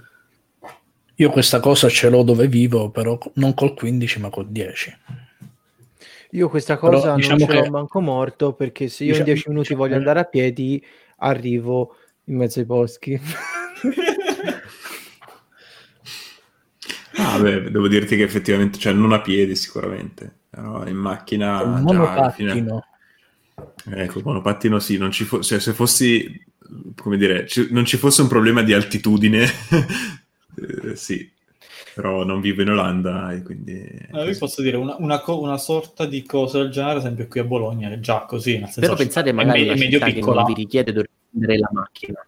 [1.16, 4.96] Io questa cosa ce l'ho dove vivo, però non col 15 ma col 10.
[6.32, 9.28] Io questa Però cosa diciamo non ce l'ho che- manco morto perché se io Diciamo-
[9.28, 10.84] in 10 minuti voglio diciamo- andare a piedi
[11.18, 13.20] arrivo in mezzo ai boschi.
[17.16, 22.12] Ah, beh, devo dirti che effettivamente, cioè non a piedi sicuramente, però in macchina già
[22.12, 22.84] alla fine- monopattino.
[23.90, 26.44] Ecco, monopattino sì, non ci fo- cioè, se fossi,
[26.94, 29.44] come dire, ci- non ci fosse un problema di altitudine,
[30.90, 31.28] eh, sì,
[31.98, 33.72] però non vivo in Olanda e quindi...
[33.72, 37.26] Eh, vi posso dire una, una co- una sorta di cosa del genere, ad esempio
[37.26, 38.52] qui a Bologna, è già così.
[38.52, 40.42] Nel senso, però pensate è magari è medio città che piccola.
[40.42, 42.24] non vi richiede di prendere la macchina.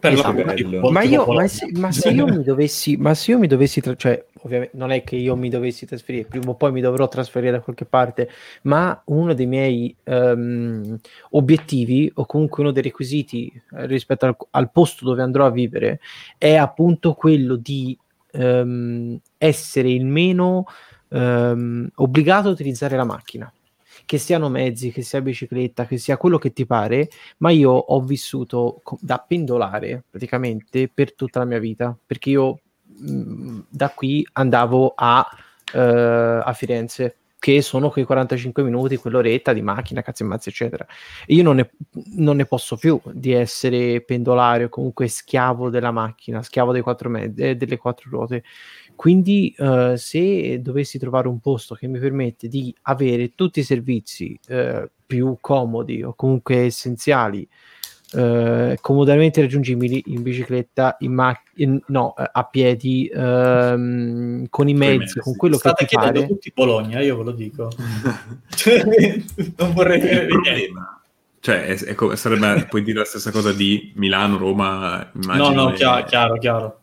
[0.00, 0.42] Per Esatto.
[0.42, 0.90] la Bello.
[0.90, 3.94] ma, io, ma, se, ma se io mi dovessi, ma se io mi dovessi, tra-
[3.94, 7.52] cioè, ovviamente non è che io mi dovessi trasferire, prima o poi mi dovrò trasferire
[7.52, 8.30] da qualche parte,
[8.62, 10.98] ma uno dei miei ehm,
[11.32, 16.00] obiettivi o comunque uno dei requisiti eh, rispetto al, al posto dove andrò a vivere
[16.38, 17.96] è appunto quello di
[18.32, 20.64] ehm, essere il meno
[21.10, 23.52] ehm, obbligato a utilizzare la macchina.
[24.10, 28.00] Che siano mezzi, che sia bicicletta, che sia quello che ti pare, ma io ho
[28.00, 32.58] vissuto da pendolare praticamente per tutta la mia vita, perché io
[33.68, 35.24] da qui andavo a,
[35.74, 40.84] uh, a Firenze che sono quei 45 minuti, quell'oretta di macchina, cazzo e mazzi, eccetera.
[41.26, 41.70] io non ne,
[42.16, 47.08] non ne, posso più di essere pendolare o comunque schiavo della macchina, schiavo dei quattro
[47.08, 48.42] me- eh, delle quattro ruote.
[49.00, 54.38] Quindi, uh, se dovessi trovare un posto che mi permette di avere tutti i servizi
[54.48, 57.48] uh, più comodi o comunque essenziali
[58.12, 64.98] eh, comodamente raggiungibili in bicicletta, in macchina, no, eh, a piedi, ehm, con i mezzi,
[64.98, 66.26] mezzi, con quello State che ti pare.
[66.26, 67.70] tutti Bologna, io ve lo dico.
[69.56, 71.00] non vorrei dire problema.
[71.40, 75.48] Cioè, è, è, sarebbe, puoi dire la stessa cosa di Milano, Roma, immagino.
[75.48, 76.80] No, no, chiaro, chiaro, chiaro.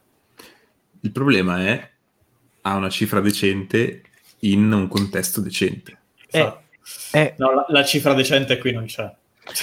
[1.02, 1.96] Il problema è
[2.68, 4.02] ha una cifra decente
[4.40, 5.98] in un contesto decente.
[6.30, 6.54] Eh,
[7.12, 7.34] eh.
[7.38, 9.12] No, la, la cifra decente qui non c'è.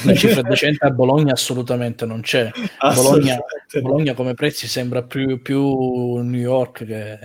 [0.04, 2.50] La cifra decente a Bologna assolutamente non c'è.
[2.94, 3.38] Bologna,
[3.82, 7.18] Bologna, come prezzi sembra più, più New York che...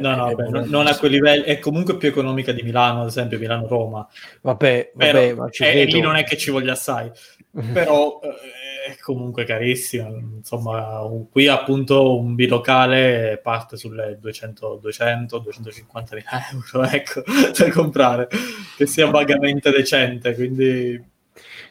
[0.00, 3.08] No, no, che beh, non a quei livelli, è comunque più economica di Milano, ad
[3.08, 4.08] esempio Milano-Roma.
[4.40, 7.10] Vabbè, vabbè Però, ma ci e, lì non è che ci voglia assai.
[7.72, 8.59] Però eh,
[8.90, 10.08] è comunque carissima.
[10.08, 17.22] Insomma, un, qui appunto un bilocale parte sulle 200, 200 250 mila euro, ecco,
[17.56, 18.28] da comprare,
[18.76, 21.08] che sia vagamente decente, quindi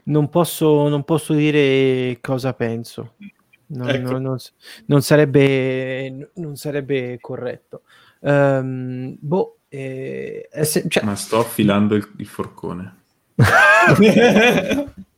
[0.04, 3.14] non posso, non posso dire cosa penso.
[3.68, 4.12] Non, ecco.
[4.12, 4.38] non, non,
[4.86, 7.84] non sarebbe, sarebbe, corretto.
[8.22, 11.04] Um, boh, eh, se, cioè...
[11.04, 12.98] Ma sto affilando il, il forcone.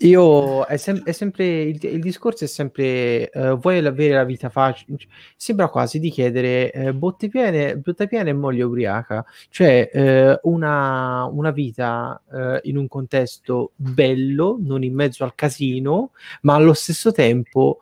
[0.00, 4.50] Io è, sem- è sempre il, il, discorso è sempre uh, vuoi avere la vita
[4.50, 4.98] facile?
[5.36, 11.24] Sembra quasi di chiedere uh, botte piene, botte piene e moglie ubriaca, cioè uh, una,
[11.24, 12.20] una, vita
[12.62, 16.10] in un contesto bello, non in mezzo al casino,
[16.42, 17.78] ma allo stesso tempo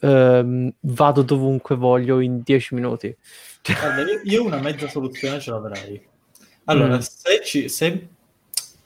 [0.00, 3.14] um, vado dovunque voglio in dieci minuti.
[3.62, 6.06] Guarda, io una mezza soluzione ce l'avrei.
[6.64, 7.00] Allora, mm.
[7.00, 8.08] se, ci, se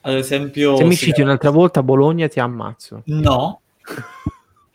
[0.02, 0.76] ad esempio...
[0.76, 3.02] Se mi citi un'altra volta a Bologna ti ammazzo.
[3.06, 3.60] No.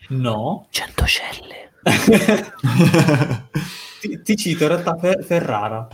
[0.10, 0.68] No.
[0.70, 1.72] Centocelle.
[4.00, 5.88] ti, ti, cito in realtà Fer- Ferrara,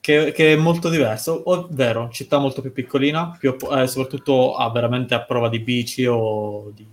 [0.00, 5.14] che, che, è molto diverso, ovvero città molto più piccolina, più, eh, soprattutto a, veramente
[5.14, 6.86] a prova di bici o di,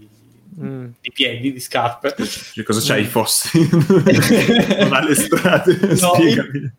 [0.59, 0.85] mm.
[1.01, 2.15] di piedi, di scarpe.
[2.15, 3.67] Che cosa c'hai i fossi?
[3.69, 6.57] non ha le strade, no, spiegami.
[6.59, 6.73] Il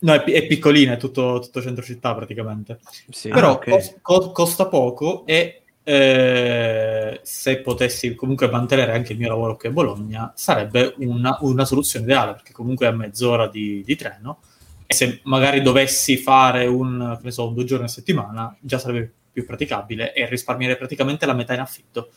[0.00, 2.78] No, è, è piccolina, è tutto, tutto, centro città praticamente.
[3.10, 3.94] Sì, Però ah, okay.
[4.00, 9.72] co- costa poco e eh, se potessi comunque mantenere anche il mio lavoro qui a
[9.72, 14.40] Bologna, sarebbe una, una soluzione ideale, perché comunque è a mezz'ora di, di, treno.
[14.86, 20.12] E se magari dovessi fare un, so, due giorni a settimana, già sarebbe più praticabile
[20.12, 22.10] e risparmierei praticamente la metà in affitto.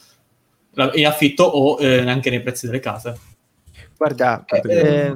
[0.74, 3.18] La, in affitto o eh, anche nei prezzi delle case.
[3.98, 5.16] Guarda, eh,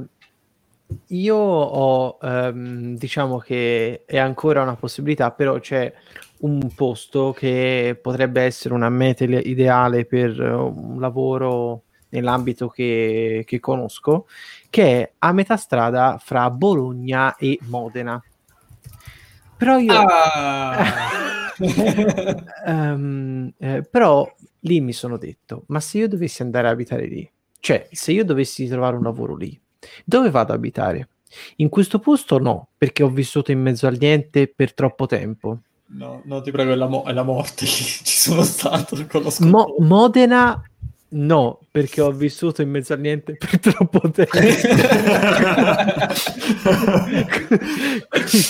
[1.08, 5.92] io ho, ehm, diciamo che è ancora una possibilità, però c'è
[6.40, 14.28] un posto che potrebbe essere una meta ideale per un lavoro nell'ambito che, che conosco,
[14.70, 18.22] che è a metà strada fra Bologna e Modena.
[19.58, 19.94] Però io...
[19.94, 20.84] Ah.
[22.66, 24.30] um, eh, però
[24.62, 27.30] lì mi sono detto, ma se io dovessi andare a abitare lì,
[27.60, 29.60] cioè se io dovessi trovare un lavoro lì,
[30.04, 31.10] dove vado ad abitare?
[31.58, 35.60] In questo posto no, perché ho vissuto in mezzo al niente per troppo tempo.
[35.88, 37.66] No, no ti prego, è la, mo- è la morte.
[37.68, 40.62] Ci sono stato con lo Mo- Modena
[41.10, 44.38] no, perché ho vissuto in mezzo al niente per troppo tempo.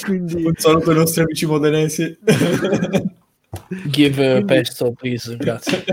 [0.03, 0.45] Quindi...
[0.45, 2.17] Un saluto ai nostri amici modenesi.
[3.85, 4.45] Give Quindi...
[4.45, 5.83] pesto, please, grazie.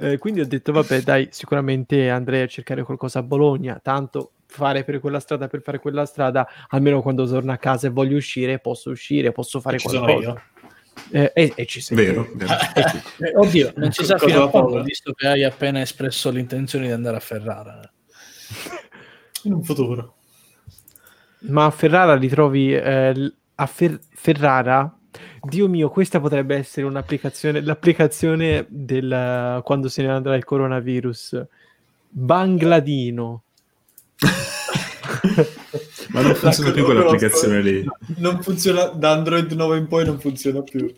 [0.00, 4.84] Eh, quindi ho detto, vabbè, dai, sicuramente andrei a cercare qualcosa a Bologna, tanto fare
[4.84, 8.60] per quella strada per fare quella strada, almeno quando torno a casa e voglio uscire,
[8.60, 10.40] posso uscire, posso fare ci qualcosa.
[11.10, 11.96] Eh, e, e, ci sei.
[11.96, 12.28] Vero.
[12.34, 12.52] vero.
[13.18, 16.92] eh, oddio, non si sa fino a quando, visto che hai appena espresso l'intenzione di
[16.92, 17.80] andare a Ferrara.
[19.44, 20.14] In un futuro.
[21.40, 22.74] Ma a Ferrara li trovi...
[22.74, 24.97] Eh, a Fer- Ferrara
[25.42, 31.44] Dio mio, questa potrebbe essere un'applicazione, l'applicazione del quando se ne andrà il coronavirus.
[32.08, 33.42] Bangladino.
[36.10, 37.84] Ma non funziona più quell'applicazione lì.
[38.16, 40.92] Non funziona da Android 9 in poi, non funziona più.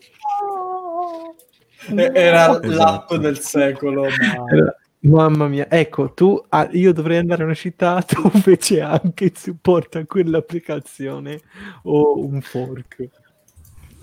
[1.95, 2.67] Era esatto.
[2.67, 4.03] l'app del secolo.
[4.03, 4.75] Ma...
[5.03, 9.35] Mamma mia, ecco, tu, ah, io dovrei andare a una città dove c'è anche il
[9.35, 11.41] supporto a quell'applicazione
[11.83, 13.09] o un fork.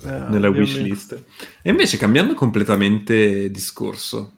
[0.04, 1.24] Eh, nella wishlist.
[1.60, 4.34] E invece cambiando completamente discorso,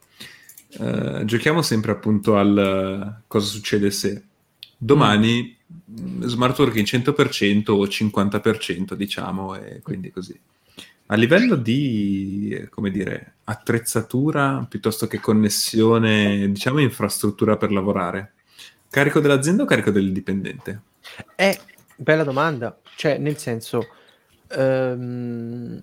[0.79, 4.25] eh, giochiamo sempre appunto al cosa succede se.
[4.83, 5.57] domani
[5.91, 10.39] mm, smart working 100% o 50% diciamo e quindi così
[11.07, 18.33] a livello di come dire attrezzatura piuttosto che connessione diciamo infrastruttura per lavorare
[18.89, 20.81] carico dell'azienda o carico del dipendente
[21.35, 21.61] eh,
[21.95, 23.87] bella domanda cioè nel senso
[24.57, 25.83] um,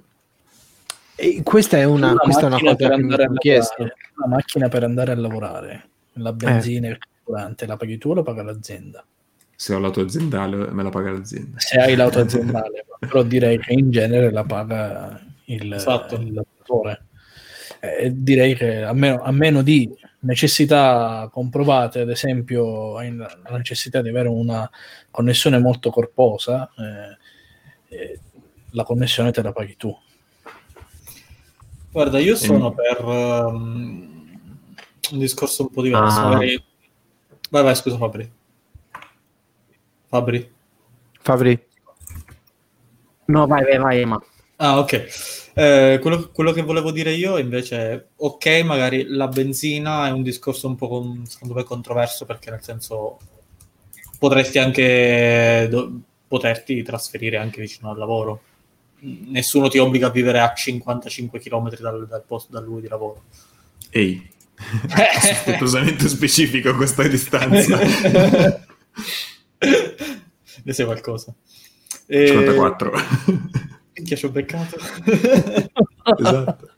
[1.43, 4.83] questa è una, una questa è una cosa che mi hanno chiesto una macchina per
[4.83, 9.03] andare a lavorare la benzina e il carburante la paghi tu o la paga l'azienda
[9.59, 11.59] se ho l'auto aziendale me la paga l'azienda.
[11.59, 16.13] Se hai l'auto aziendale, però direi che in genere la paga il, esatto.
[16.13, 17.05] il lavoratore.
[17.79, 24.09] Eh, direi che a meno, a meno, di necessità comprovate, ad esempio la necessità di
[24.09, 24.69] avere una
[25.09, 28.19] connessione molto corposa, eh, eh,
[28.77, 29.97] la connessione te la paghi tu.
[31.91, 34.39] Guarda, io sono per um,
[35.11, 36.19] un discorso un po' diverso.
[36.19, 36.29] Ah.
[36.29, 36.63] Magari...
[37.49, 38.31] Vai, vai, scusa Fabri.
[40.07, 40.53] Fabri?
[41.19, 41.65] Fabri?
[43.25, 44.23] No, vai, vai, vai, Emma.
[44.57, 45.53] Ah, ok.
[45.55, 50.21] Eh, quello, quello, che volevo dire io invece è, ok, magari la benzina è un
[50.21, 53.17] discorso un po' con, secondo me controverso perché nel senso
[54.19, 58.41] potresti anche do, poterti trasferire anche vicino al lavoro.
[58.99, 63.23] Nessuno ti obbliga a vivere a 55 km dal, dal, posto, dal luogo di lavoro.
[63.91, 64.27] Ehi,
[65.21, 67.77] sospetosamente specifico questa distanza.
[70.63, 71.33] ne sai qualcosa.
[72.07, 72.27] E...
[72.27, 72.91] 54.
[73.97, 74.77] Minchia, ci ho beccato.
[76.17, 76.69] esatto.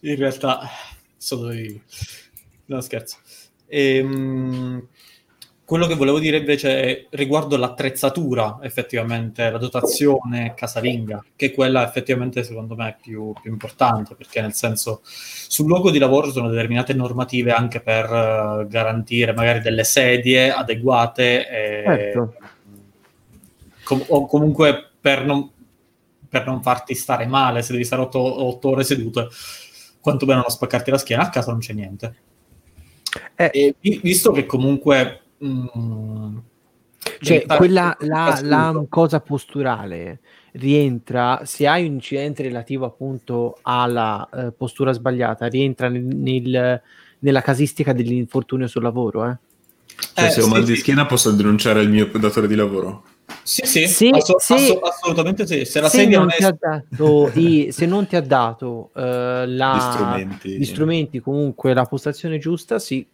[0.00, 0.68] In realtà
[1.16, 1.82] sono io.
[2.66, 3.18] No, scherzo.
[3.66, 4.88] Ehm,
[5.64, 11.86] quello che volevo dire invece è riguardo l'attrezzatura, effettivamente, la dotazione casalinga, che è quella
[11.86, 16.92] effettivamente secondo me più, più importante, perché nel senso sul luogo di lavoro sono determinate
[16.92, 22.34] normative anche per uh, garantire magari delle sedie adeguate e, certo.
[23.84, 25.50] com- o comunque per non,
[26.28, 29.28] per non, farti stare male se devi stare otto, otto ore sedute,
[29.98, 32.16] quantomeno non spaccarti la schiena, a casa non c'è niente.
[33.36, 33.74] Eh.
[33.80, 36.38] Visto che comunque Mm.
[37.20, 40.20] Cioè, quella, la, la, cosa posturale
[40.52, 46.80] rientra, se hai un incidente relativo appunto alla uh, postura sbagliata, rientra nel, nel,
[47.18, 49.36] nella casistica dell'infortunio sul lavoro, eh?
[50.14, 53.04] Cioè, eh, se ho mal di schiena posso denunciare il mio datore di lavoro?
[53.42, 55.64] Sì, sì, se, asso- se, asso- assolutamente sì.
[55.64, 56.52] Se, la se, non è...
[56.58, 59.00] dato, i, se non ti ha dato uh,
[59.46, 60.58] la, gli, strumenti.
[60.58, 63.06] gli strumenti, comunque la postazione giusta, sì.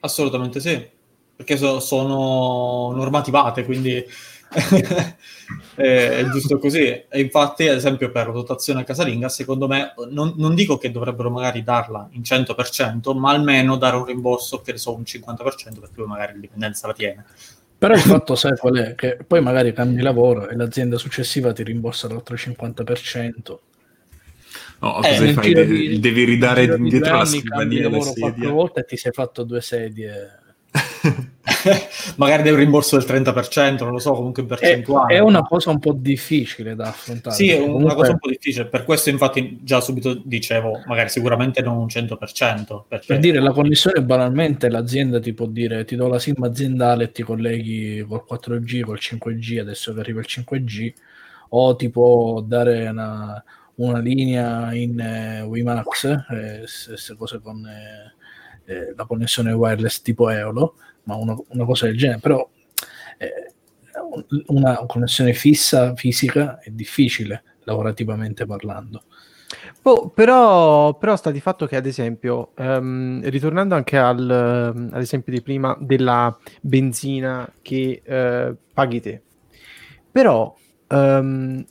[0.00, 0.94] Assolutamente sì
[1.36, 4.02] perché so, sono normativate, quindi
[5.74, 6.86] è giusto così.
[6.86, 11.30] E infatti, ad esempio, per la dotazione casalinga, secondo me, non, non, dico che dovrebbero
[11.30, 15.36] magari darla in 100%, ma almeno dare un rimborso, che ne so, un 50%,
[15.78, 17.24] perché magari l'indipendenza la tiene.
[17.78, 18.94] Però il fatto, sai qual è?
[18.94, 23.58] Che poi magari cambi lavoro e l'azienda successiva ti rimborsa l'altro 50%.
[24.78, 25.66] No, eh, cosa fai?
[25.66, 30.45] Di, devi ridare indietro la scrivania lavoro quattro volte e ti sei fatto due sedie
[32.16, 35.14] magari dei un rimborso del 30%, non lo so, comunque in percentuale.
[35.14, 37.34] È, è una cosa un po' difficile da affrontare.
[37.34, 37.84] Sì, è comunque...
[37.84, 41.86] una cosa un po' difficile, per questo infatti già subito dicevo, magari sicuramente non un
[41.86, 42.82] 100%.
[42.88, 43.06] Perché...
[43.06, 47.12] Per dire, la connessione banalmente l'azienda ti può dire ti do la SIM aziendale e
[47.12, 50.92] ti colleghi col 4G, col 5G, adesso che arriva il 5G,
[51.50, 53.42] o ti può dare una,
[53.76, 57.64] una linea in eh, WiMAX, eh, se, cose con...
[57.66, 58.14] Eh,
[58.66, 60.74] eh, la connessione wireless tipo Eolo,
[61.06, 62.48] ma una, una cosa del genere, però
[63.18, 63.52] eh,
[64.46, 69.02] una connessione fissa, fisica, è difficile lavorativamente parlando.
[69.82, 74.28] Oh, però, però, sta di fatto che, ad esempio, um, ritornando anche al,
[74.90, 79.22] all'esempio di prima della benzina che uh, paghi te,
[80.10, 80.52] però
[80.88, 81.64] um,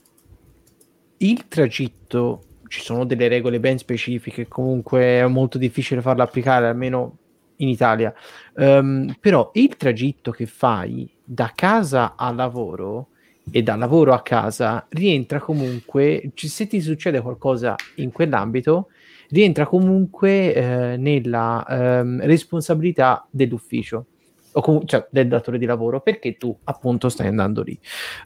[1.18, 7.18] il tragitto ci sono delle regole ben specifiche, comunque è molto difficile farlo applicare, almeno
[7.58, 8.14] in Italia.
[8.54, 13.10] Um, però il tragitto che fai da casa al lavoro
[13.52, 18.90] e dal lavoro a casa rientra comunque, se ti succede qualcosa in quell'ambito,
[19.30, 24.06] rientra comunque eh, nella ehm, responsabilità dell'ufficio
[24.52, 27.78] o com- cioè del datore di lavoro perché tu appunto stai andando lì.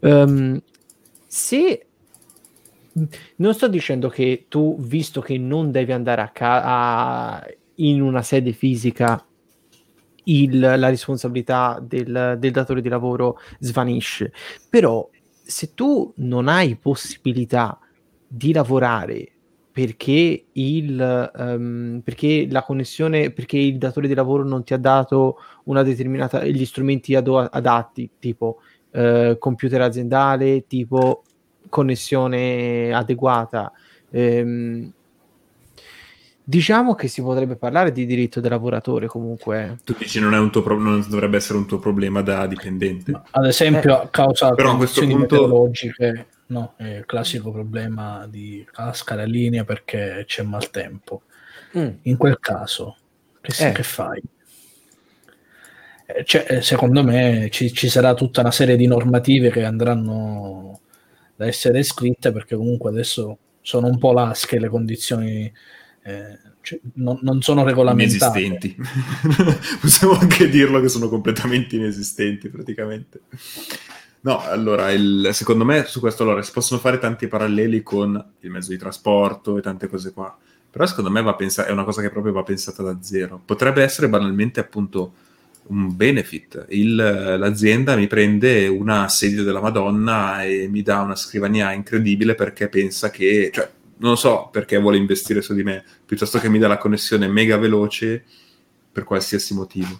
[0.01, 0.61] Um,
[1.25, 1.85] se
[3.37, 7.45] non sto dicendo che tu, visto che non devi andare a ca-
[7.79, 9.23] in una sede fisica,
[10.25, 14.31] il, la responsabilità del, del datore di lavoro svanisce,
[14.69, 15.07] però
[15.41, 17.79] se tu non hai possibilità
[18.27, 19.31] di lavorare
[19.71, 25.37] perché, il, um, perché la connessione, perché il datore di lavoro non ti ha dato
[25.65, 28.57] una determinata, gli strumenti ad- adatti, tipo
[28.91, 31.23] uh, computer aziendale, tipo
[31.69, 33.71] connessione adeguata.
[34.11, 34.91] Um,
[36.49, 39.77] diciamo che si potrebbe parlare di diritto del lavoratore comunque.
[39.83, 43.11] Tu dici non, è un tuo pro- non dovrebbe essere un tuo problema da dipendente.
[43.11, 46.87] Ma, ad esempio, Eh, a causa però a di questo condizioni punto- meteorologiche, no, è
[46.87, 51.21] il classico problema di casca la linea perché c'è maltempo.
[51.77, 51.89] Mm.
[52.03, 52.97] In quel caso,
[53.41, 53.71] che, Eh.
[53.71, 54.19] che fai?
[56.07, 60.79] Eh, cioè, eh, secondo me ci, ci sarà tutta una serie di normative che andranno
[61.35, 65.51] da essere scritte perché comunque adesso sono un po' lasche le condizioni,
[66.09, 68.39] eh, cioè, non, non sono regolamentate.
[68.39, 68.75] Inesistenti.
[69.79, 73.21] Possiamo anche dirlo che sono completamente inesistenti praticamente.
[74.21, 78.49] No, allora, il- secondo me su questo allora, si possono fare tanti paralleli con il
[78.51, 80.35] mezzo di trasporto e tante cose qua,
[80.69, 83.41] però secondo me va pensa- è una cosa che proprio va pensata da zero.
[83.43, 85.13] Potrebbe essere banalmente appunto
[85.67, 86.65] un benefit.
[86.69, 92.67] Il- l'azienda mi prende una sedia della Madonna e mi dà una scrivania incredibile perché
[92.67, 93.69] pensa che, cioè,
[93.99, 97.57] non so perché vuole investire su di me, piuttosto che mi dà la connessione mega
[97.57, 98.23] veloce
[98.91, 99.99] per qualsiasi motivo.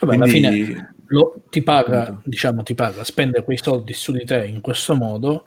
[0.00, 2.22] Vabbè, alla Quindi- fine lo- ti paga, Appunto.
[2.24, 5.46] diciamo, ti paga, spende quei soldi su di te in questo modo,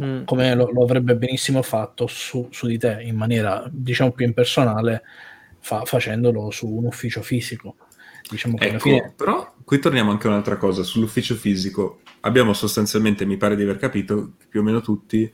[0.00, 0.24] Mm.
[0.24, 5.02] come lo, lo avrebbe benissimo fatto su, su di te in maniera, diciamo, più impersonale,
[5.58, 7.76] fa- facendolo su un ufficio fisico.
[8.30, 12.00] Diciamo che alla Ecco, fine però qui torniamo anche a un'altra cosa, sull'ufficio fisico.
[12.20, 15.30] Abbiamo sostanzialmente, mi pare di aver capito, più o meno tutti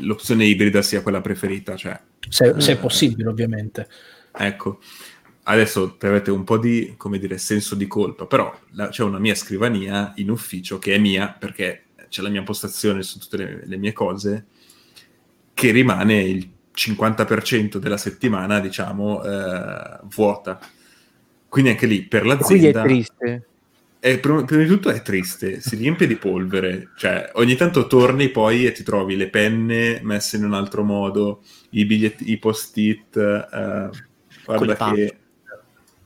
[0.00, 1.98] l'opzione ibrida sia quella preferita, cioè
[2.28, 2.74] se, se Eh.
[2.74, 3.88] è possibile, ovviamente.
[4.32, 4.80] Ecco,
[5.44, 9.34] adesso avete un po' di, come dire, senso di colpa, però la- c'è una mia
[9.34, 13.76] scrivania in ufficio che è mia perché c'è la mia postazione su tutte le, le
[13.76, 14.46] mie cose
[15.54, 20.58] che rimane il 50% della settimana, diciamo, eh, vuota.
[21.48, 23.46] Quindi anche lì per Quindi è l'azienda triste.
[24.00, 28.64] È, prima, di tutto è triste, si riempie di polvere, cioè ogni tanto torni poi
[28.64, 33.90] e ti trovi le penne messe in un altro modo, i biglietti, i post-it, eh,
[34.44, 35.16] Con guarda le che...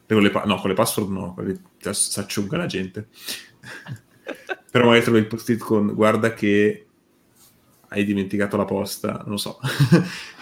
[0.06, 1.58] Con le pa- no, con le password no, quelli
[1.92, 3.08] si acciuga la gente.
[4.70, 6.86] Però magari trovi il post-it con guarda che
[7.88, 9.58] hai dimenticato la posta, non lo so.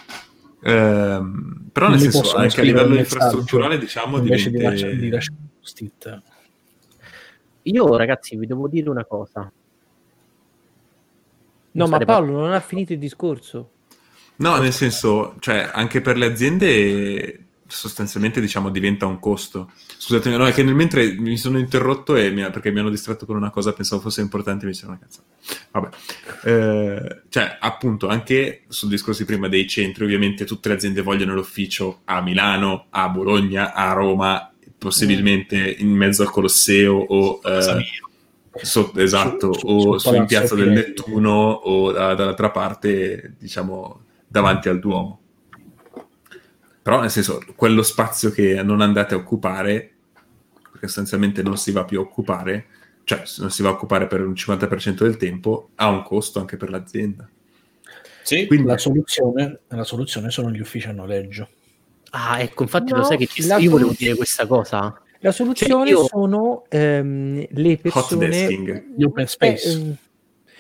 [0.65, 4.71] Ehm, però nel senso, anche a livello infrastrutturale, diciamo, di, diventa...
[4.71, 6.23] di lasciare un post-it.
[7.63, 9.41] Io, ragazzi, vi devo dire una cosa.
[11.75, 13.71] No, Non ma sarebbe- Paolo non ha finito il discorso.
[14.37, 17.37] No, nel senso, cioè, anche per le aziende
[17.73, 19.71] sostanzialmente diciamo diventa un costo.
[19.97, 23.25] Scusatemi, no, è che nel mentre mi sono interrotto e mi- perché mi hanno distratto
[23.25, 25.27] con una cosa, pensavo fosse importante, mi sembra una cazzata.
[25.71, 25.89] Vabbè,
[26.45, 31.33] Eh, cioè, appunto, anche sul discorso di prima dei centri, ovviamente tutte le aziende vogliono
[31.35, 34.52] l'ufficio a Milano, a Bologna, a Roma,
[34.83, 37.85] possibilmente in mezzo al Colosseo o eh,
[38.63, 40.71] sotto- esatto, Su- su- o su in piazza del.
[40.71, 45.21] Nettuno o da- dall'altra parte, diciamo, davanti al Duomo.
[46.83, 49.93] Però, nel senso, quello spazio che non andate a occupare,
[50.73, 52.67] perché sostanzialmente non si va più a occupare,
[53.05, 56.57] cioè non si va a occupare per un 50% del tempo, ha un costo anche
[56.57, 57.29] per l'azienda.
[58.25, 61.49] Sì, Quindi, La soluzione, la soluzione sono gli uffici a noleggio.
[62.15, 64.95] Ah, ecco, infatti No, lo sai che ci io volevo dire questa cosa.
[65.21, 68.85] La soluzione io- sono ehm, le persone...
[68.97, 69.71] Gli open space.
[69.79, 69.97] Eh,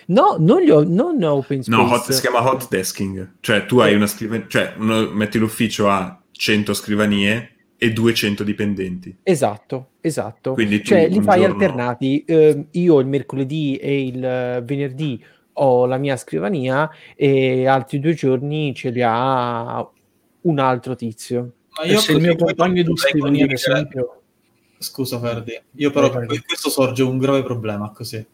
[0.06, 1.82] no, non, gli ho- non open space.
[1.82, 3.34] No, hot- si chiama hot desking.
[3.40, 9.14] Cioè, tu hai una scrivania, cioè, uno- metti l'ufficio a 100 scrivanie e 200 dipendenti.
[9.24, 10.52] Esatto, esatto.
[10.54, 12.24] Quindi tu cioè, li fai giorno- alternati.
[12.26, 15.22] Ehm, io il mercoledì e il eh, venerdì
[15.54, 19.86] ho la mia scrivania e altri due giorni ce li ha
[20.42, 21.52] un altro tizio.
[21.76, 24.22] ma E se il mio compagno di scrivania, ad esempio,
[24.78, 28.24] Scusa Ferdi, io però per questo sorge un grave problema così.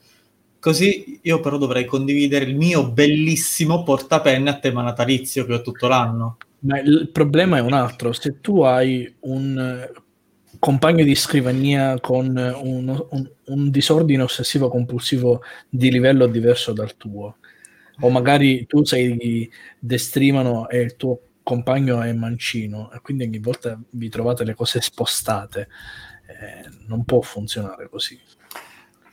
[0.60, 5.86] Così io però dovrei condividere il mio bellissimo portapenne a tema natalizio che ho tutto
[5.86, 6.38] l'anno.
[6.60, 9.92] Ma il problema è un altro, se tu hai un eh,
[10.58, 16.96] compagno di scrivania con eh, un, un- un disordine ossessivo compulsivo di livello diverso dal
[16.96, 17.36] tuo,
[18.00, 19.48] o magari tu sei
[19.78, 24.82] destrimano e il tuo compagno è mancino, e quindi ogni volta vi trovate le cose
[24.82, 25.68] spostate,
[26.26, 28.20] eh, non può funzionare così.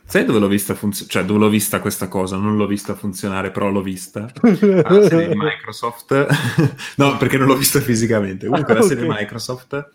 [0.04, 1.14] Sai dove l'ho vista funzionare?
[1.14, 2.36] Cioè, dove l'ho vista questa cosa?
[2.36, 4.30] Non l'ho vista funzionare, però l'ho vista.
[4.42, 6.28] La serie di Microsoft.
[6.98, 8.48] no, perché non l'ho vista fisicamente.
[8.48, 9.18] Comunque, Ah, la serie ok.
[9.18, 9.90] Microsoft,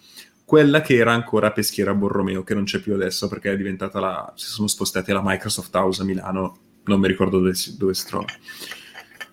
[0.46, 4.32] quella che era ancora Peschiera Borromeo, che non c'è più adesso perché è diventata la.
[4.34, 8.06] Si sono spostati alla Microsoft House a Milano, non mi ricordo dove si, dove si
[8.06, 8.24] trova.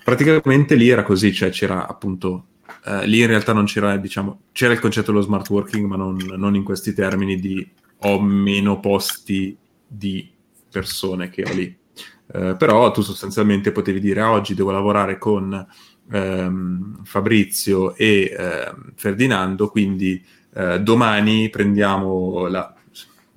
[0.03, 2.47] praticamente lì era così, cioè c'era appunto,
[2.87, 6.17] eh, lì in realtà non c'era, diciamo, c'era il concetto dello smart working, ma non,
[6.35, 7.67] non in questi termini di
[8.01, 10.29] ho meno posti di
[10.71, 11.77] persone che ho lì.
[12.33, 15.65] Eh, però tu sostanzialmente potevi dire ah, oggi devo lavorare con
[16.11, 20.23] ehm, Fabrizio e eh, Ferdinando, quindi
[20.53, 22.73] eh, domani prendiamo la...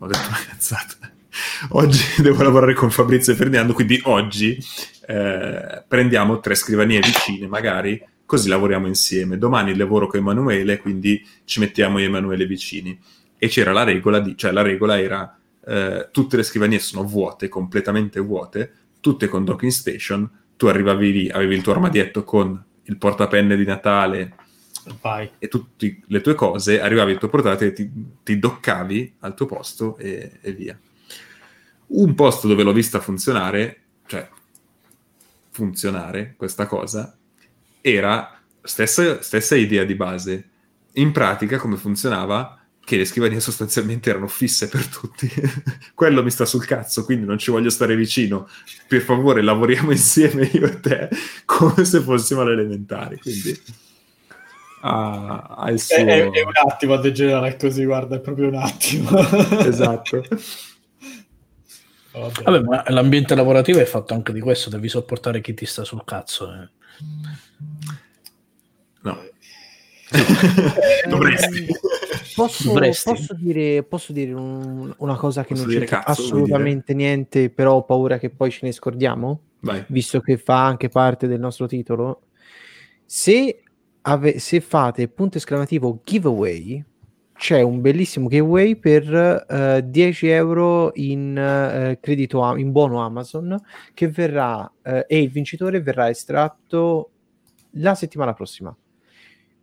[0.03, 0.96] Ho detto una cazzata.
[1.70, 4.59] Oggi devo lavorare con Fabrizio e Ferdinando, quindi oggi
[5.07, 9.39] eh, prendiamo tre scrivanie vicine, magari, così lavoriamo insieme.
[9.39, 12.97] Domani lavoro con Emanuele, quindi ci mettiamo io e Emanuele vicini.
[13.37, 17.49] E c'era la regola, di, cioè la regola era eh, tutte le scrivanie sono vuote,
[17.49, 22.97] completamente vuote, tutte con docking station, tu arrivavi lì, avevi il tuo armadietto con il
[22.99, 24.37] portapenne di Natale
[25.01, 25.28] Vai.
[25.37, 27.91] e tutte le tue cose, arrivavi al tuo portatile, ti,
[28.22, 30.78] ti doccavi al tuo posto e, e via.
[31.89, 34.28] Un posto dove l'ho vista funzionare, cioè
[35.51, 37.12] funzionare questa cosa,
[37.81, 40.49] era stessa, stessa idea di base.
[40.95, 42.57] In pratica come funzionava?
[42.83, 45.31] Che le scrivanie sostanzialmente erano fisse per tutti.
[45.95, 48.49] Quello mi sta sul cazzo, quindi non ci voglio stare vicino.
[48.89, 51.09] Per favore, lavoriamo insieme io e te,
[51.45, 53.18] come se fossimo alle elementari.
[53.18, 53.59] Quindi
[54.83, 55.97] ha, il suo...
[55.97, 59.11] È, è- è un attimo a degenerare così, guarda, è proprio un attimo.
[59.61, 60.24] Esatto.
[62.12, 62.43] Vabbè.
[62.43, 66.03] Vabbè, ma l'ambiente lavorativo è fatto anche di questo, devi sopportare chi ti sta sul
[66.05, 66.53] cazzo.
[66.53, 66.68] eh.
[69.02, 69.16] No.
[71.08, 71.66] Dovresti.
[72.34, 73.11] Posso, Dovresti.
[73.11, 77.74] posso dire, posso dire un- una cosa che Posso non c'entra vuoi assolutamente niente, però
[77.76, 79.84] ho paura che poi ce ne scordiamo, Vai.
[79.88, 82.22] visto che fa anche parte del nostro titolo.
[83.04, 83.62] Se,
[84.02, 86.84] ave- se fate punto esclamativo giveaway,
[87.34, 93.58] c'è un bellissimo giveaway per eh, 10 euro in eh, credito a- in buono Amazon
[93.94, 97.11] che verrà eh, e il vincitore verrà estratto
[97.73, 98.75] la settimana prossima.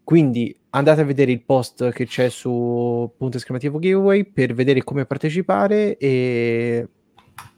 [0.03, 5.05] Quindi andate a vedere il post che c'è su punto esclamativo giveaway per vedere come
[5.05, 6.87] partecipare e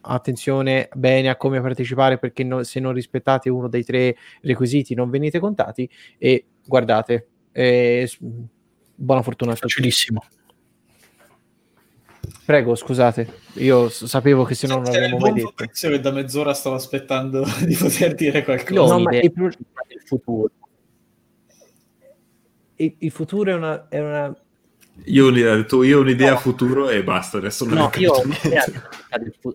[0.01, 5.09] attenzione bene a come partecipare perché no- se non rispettate uno dei tre requisiti non
[5.09, 5.87] venite contati
[6.17, 8.09] e guardate eh,
[8.95, 9.55] buona fortuna.
[9.55, 10.23] Facilissimo.
[12.49, 16.11] Prego scusate io sapevo che se no non il l'avremmo mai detto Fabrizio che da
[16.11, 18.95] mezz'ora stavo aspettando di poter dire qualcosa.
[18.95, 20.49] No, ma il pro- del futuro.
[22.77, 24.35] il, il futuro è una, è una
[25.03, 26.37] Io ho un'idea, detto, io ho un'idea No.
[26.39, 28.13] futuro e basta, adesso non No, ho io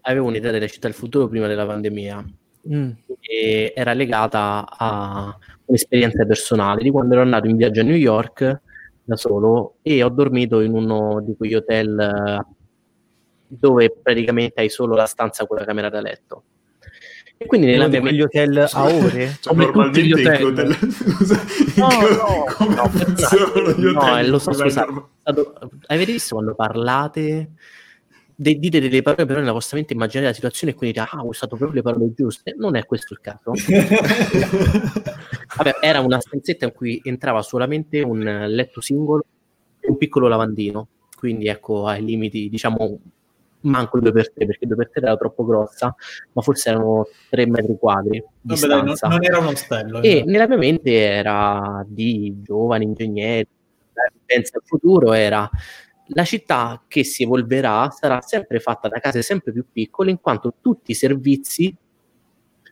[0.03, 2.25] avevo un'idea della città del futuro prima della pandemia
[2.73, 7.97] mm, e era legata a un'esperienza personale di quando ero andato in viaggio a New
[7.97, 8.61] York
[9.03, 12.54] da solo e ho dormito in uno di quegli hotel eh,
[13.47, 16.43] dove praticamente hai solo la stanza con la camera da letto.
[17.37, 20.45] E quindi nella mia quegli hotel a ore Cioè, Come normalmente gli in hotel.
[20.45, 20.75] hotel...
[20.93, 21.43] Scusa,
[21.77, 25.11] No, no, come no, no, eh, lo so, stato-
[25.87, 27.51] avete visto quando parlate?
[28.37, 31.21] De- dite delle parole però nella vostra mente immaginate la situazione e quindi dite ah
[31.23, 32.55] ho usato proprio le parole giuste.
[32.57, 33.51] Non è questo il caso.
[35.57, 39.25] Vabbè, era una stanzetta in cui entrava solamente un eh, letto singolo
[39.81, 40.89] e un piccolo lavandino.
[41.17, 42.99] Quindi ecco ai limiti diciamo
[43.65, 45.95] manco due per tre perché due per tre era troppo grossa
[46.33, 50.03] ma forse erano tre metri quadri Vabbè, dai, non, non era uno ostello.
[50.03, 50.25] e eh.
[50.25, 53.49] nella mia mente era di giovani ingegneri,
[54.25, 55.49] pensa al futuro era
[56.09, 60.55] la città che si evolverà sarà sempre fatta da case sempre più piccole in quanto
[60.61, 61.75] tutti i servizi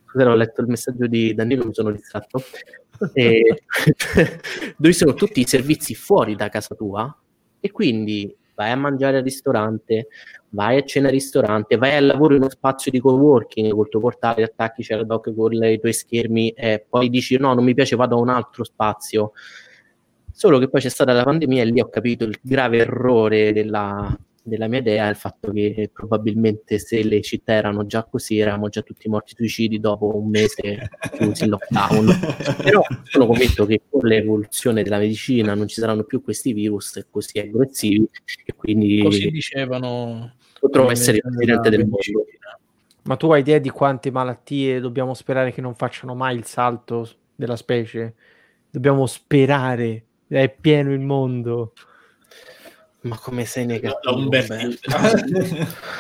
[0.07, 2.43] scusate ho letto il messaggio di Danilo mi sono distratto
[3.15, 3.65] E-
[4.77, 7.17] dove sono tutti i servizi fuori da casa tua
[7.59, 10.09] e quindi vai a mangiare al ristorante
[10.55, 14.01] vai a cena al ristorante, vai al lavoro in uno spazio di coworking col tuo
[14.01, 17.75] portale, attacchi c'è la doc con i tuoi schermi e poi dici no, non mi
[17.75, 19.33] piace, vado a un altro spazio.
[20.31, 24.17] Solo che poi c'è stata la pandemia e lì ho capito il grave errore della,
[24.43, 28.83] della mia idea, il fatto che probabilmente se le città erano già così, eravamo già
[28.83, 32.07] tutti morti suicidi dopo un mese chiusi in lockdown.
[32.63, 37.39] Però sono convinto che con l'evoluzione della medicina non ci saranno più questi virus così
[37.39, 38.09] aggressivi
[38.45, 40.35] e quindi Così dicevano.
[40.63, 41.99] Potrò essere il presidente del mondo.
[43.05, 47.09] Ma tu hai idea di quante malattie dobbiamo sperare che non facciano mai il salto
[47.35, 48.15] della specie?
[48.71, 51.73] Dobbiamo sperare, è pieno il mondo.
[53.01, 54.15] Ma come sei negativo?
[54.15, 54.79] Umberti.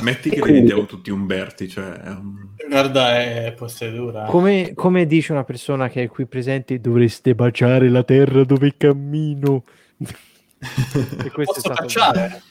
[0.00, 2.00] Metti che quindi- diventiamo tutti Umberti, cioè...
[2.06, 4.24] un- Guarda, è possedura.
[4.24, 9.62] Come, come dice una persona che è qui presente, dovreste baciare la terra dove cammino.
[9.98, 12.42] e questo Posso è stato cacciare?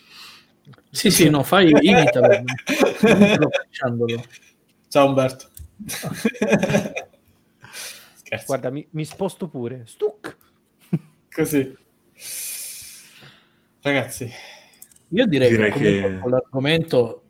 [0.90, 2.44] Sì, sì, no, fai imitalo.
[2.95, 4.23] facciandolo.
[4.88, 5.48] Ciao Umberto.
[8.14, 8.45] Scherzo.
[8.45, 9.84] Guarda, mi, mi sposto pure.
[9.85, 10.38] Stuc!
[11.34, 11.76] Così.
[13.81, 14.31] Ragazzi,
[15.10, 17.23] Io direi, Direi che, con l'argomento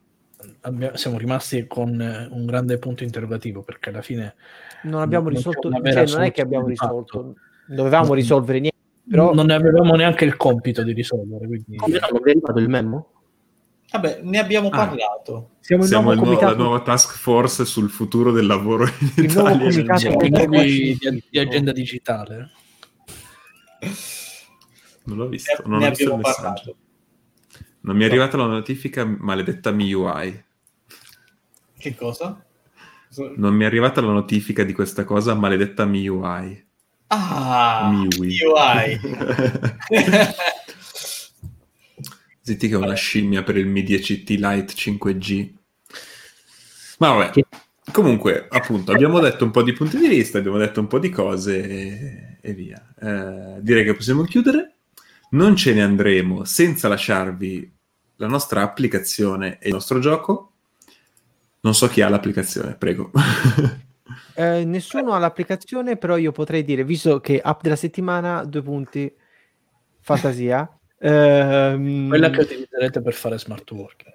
[0.62, 4.36] abbia- siamo rimasti con eh, un grande punto interrogativo perché alla fine
[4.84, 7.36] Non abbiamo Non risolto, cioè, non è che abbiamo risolto,
[7.66, 8.78] dovevamo risolvere niente,
[9.10, 11.48] però non ne avevamo neanche il compito di risolvere.
[11.48, 11.78] Quindi...
[11.78, 13.13] Come arrivato il memo?
[13.94, 14.72] Vabbè, ne abbiamo Ah.
[14.78, 15.52] parlato.
[15.60, 16.64] siamo il Siamo nuovo il nuovo- la comitato.
[16.64, 20.12] nuova task force sul futuro del lavoro in Il nuovo Italia.
[20.12, 21.10] comitato nuovi sì.
[21.10, 22.52] di, di agenda digitale.
[25.06, 26.42] Non l'ho Ne, visto, non ne ho visto il messaggio.
[26.42, 26.76] parlato.
[27.82, 30.44] Non mi è arrivata la notifica maledetta MIUI.
[31.78, 32.44] Che cosa?
[33.36, 36.66] Non mi è arrivata la notifica di questa cosa maledetta MIUI.
[37.08, 38.38] Ah, MIUI.
[38.42, 39.00] UI.
[42.46, 45.54] Zitti che è una scimmia per il Mi 10T Lite 5G.
[46.98, 47.46] Ma vabbè.
[47.90, 51.10] Comunque, appunto, abbiamo detto un po' di punti di vista, abbiamo detto un po' di
[51.10, 52.86] cose e, e via.
[53.00, 54.74] Eh, direi che possiamo chiudere.
[55.32, 57.72] Non ce ne andremo senza lasciarvi
[58.18, 60.52] la nostra applicazione e il nostro gioco.
[61.62, 63.12] Non so chi ha l'applicazione, prego.
[64.36, 69.12] Eh, nessuno ha l'applicazione, però io potrei dire, visto che app della settimana, due punti,
[70.00, 70.68] fantasia.
[71.10, 74.12] Ehm, Quella che utilizzerete per fare smart working.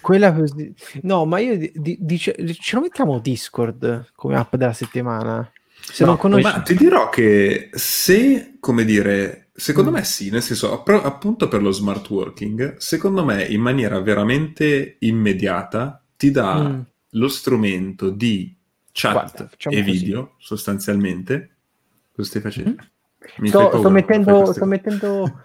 [0.00, 4.72] quella così- No, ma io di- di- dice- ce lo mettiamo Discord come app della
[4.72, 5.50] settimana.
[5.80, 6.42] Se No, non conosci...
[6.42, 11.62] Ma ti dirò che se, come dire, secondo me sì, nel senso, app- appunto per
[11.62, 16.80] lo smart working, secondo me in maniera veramente immediata ti dà Mm.
[17.10, 18.54] lo strumento di
[18.92, 19.82] chat Guarda, e così.
[19.82, 21.50] video, sostanzialmente.
[22.14, 22.76] Cosa stai facendo?
[23.38, 24.52] Mi Sto, paura sto mettendo...
[24.52, 25.42] Sto mettendo...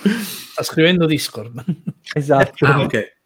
[0.00, 1.64] Sta scrivendo Discord.
[2.14, 2.64] esatto.
[2.64, 3.16] Ah, ok.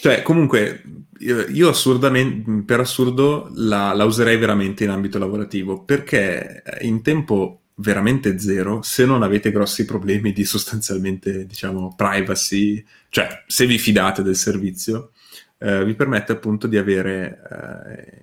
[0.00, 0.82] Cioè, comunque,
[1.18, 7.60] io, io assurdamente, per assurdo, la, la userei veramente in ambito lavorativo, perché in tempo
[7.76, 14.22] veramente zero, se non avete grossi problemi di sostanzialmente, diciamo, privacy, cioè, se vi fidate
[14.22, 15.12] del servizio,
[15.58, 17.40] eh, vi permette appunto di avere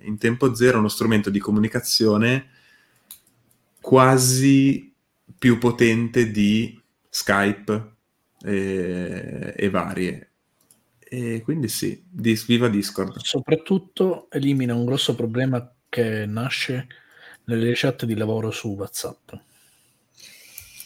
[0.00, 2.46] eh, in tempo zero uno strumento di comunicazione
[3.82, 4.94] quasi
[5.36, 6.80] più potente di
[7.10, 7.92] Skype
[8.42, 10.30] e, e varie.
[10.98, 13.18] E quindi sì, dis- viva Discord.
[13.18, 16.86] Soprattutto elimina un grosso problema che nasce
[17.44, 19.32] nelle chat di lavoro su WhatsApp.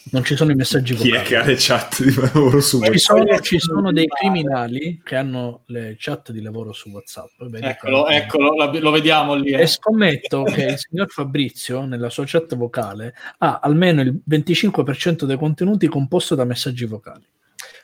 [0.09, 1.27] Non ci sono i messaggi Chi è vocali.
[1.27, 3.19] che ha le chat di lavoro su Ci WhatsApp?
[3.27, 7.31] sono, ci sono dei criminali che hanno le chat di lavoro su WhatsApp.
[7.39, 9.51] Vedi Eccolo, eccolo, lo vediamo lì.
[9.51, 9.63] eh.
[9.63, 15.37] E scommetto che il signor Fabrizio, nella sua chat vocale, ha almeno il 25% dei
[15.37, 17.25] contenuti composto da messaggi vocali.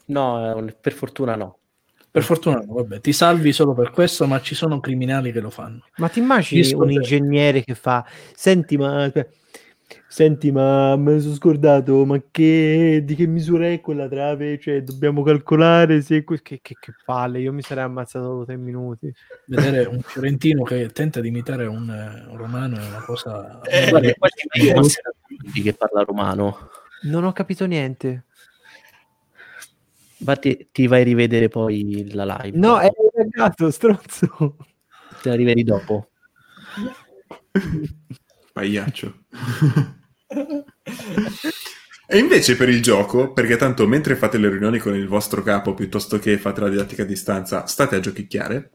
[0.06, 1.58] No, eh, per fortuna no.
[2.08, 5.50] Per fortuna, no, vabbè, ti salvi solo per questo, ma ci sono criminali che lo
[5.50, 5.86] fanno.
[5.96, 9.10] Ma ti immagini Discord- un ingegnere che fa: Senti, ma.
[10.06, 14.58] Senti, ma me ne sono scordato, ma che, di che misura è quella trave?
[14.58, 16.24] Cioè, dobbiamo calcolare se...
[16.24, 19.12] que- Che, che, che palle, io mi sarei ammazzato dopo tre minuti.
[19.46, 21.88] Vedere un fiorentino che tenta di imitare un,
[22.28, 23.60] un romano è una cosa...
[23.62, 26.70] Eh, Guarda, eh, quasi meglio eh, tutti che parla romano.
[27.02, 28.24] Non ho capito niente.
[30.18, 32.56] Ma ti, ti vai a rivedere poi la live.
[32.58, 34.56] No, è ragazzo, stronzo.
[35.20, 36.10] Te la rivedi dopo.
[38.52, 39.24] Pagliaccio.
[42.06, 45.74] e invece per il gioco, perché tanto mentre fate le riunioni con il vostro capo
[45.74, 48.70] piuttosto che fate la didattica a distanza, state a giochicchiare,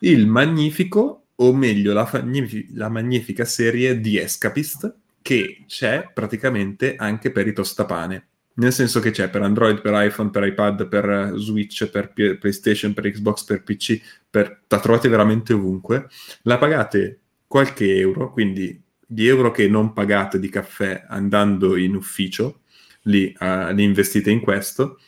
[0.00, 7.30] il magnifico, o meglio la, magnifi- la magnifica serie di Escapist, che c'è praticamente anche
[7.30, 8.28] per i tostapane.
[8.54, 12.94] Nel senso che c'è per Android, per iPhone, per iPad, per Switch, per P- PlayStation,
[12.94, 14.00] per Xbox, per PC,
[14.30, 14.62] per...
[14.66, 16.08] la trovate veramente ovunque.
[16.42, 22.62] La pagate qualche euro, quindi di euro che non pagate di caffè andando in ufficio,
[23.02, 24.98] li, eh, li investite in questo.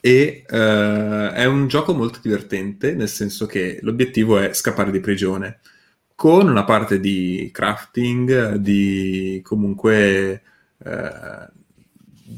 [0.00, 5.60] E eh, è un gioco molto divertente, nel senso che l'obiettivo è scappare di prigione,
[6.14, 10.42] con una parte di crafting, di comunque,
[10.84, 11.48] eh,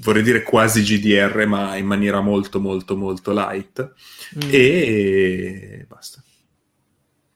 [0.00, 3.94] vorrei dire quasi GDR, ma in maniera molto molto molto light.
[4.36, 4.48] Mm.
[4.50, 6.22] E basta.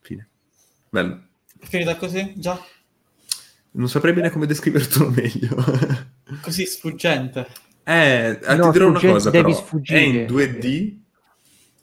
[0.00, 0.28] Fine.
[0.88, 1.22] Bello.
[1.58, 2.34] Finita così?
[2.36, 2.58] Già?
[3.72, 5.64] Non saprei bene come descrivertelo meglio.
[6.42, 7.46] Così sfuggente.
[7.84, 9.56] eh, No, ti dirò una cosa, devi però.
[9.56, 9.98] sfuggire.
[10.00, 10.96] È in 2D,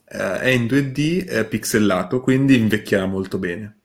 [0.08, 3.76] eh, è in 2D eh, pixelato, quindi invecchierà molto bene.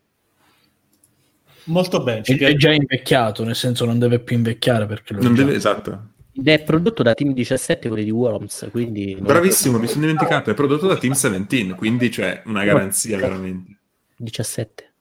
[1.65, 2.21] Molto bene.
[2.21, 5.43] È, è già invecchiato, nel senso non deve più invecchiare perché lo è Non già.
[5.43, 6.07] deve, esatto.
[6.35, 9.15] Ed è prodotto da Team 17, quelli di Worms, quindi...
[9.19, 13.77] Bravissimo, mi sono dimenticato, è prodotto da Team 17, quindi c'è una garanzia veramente.
[14.17, 14.93] 17.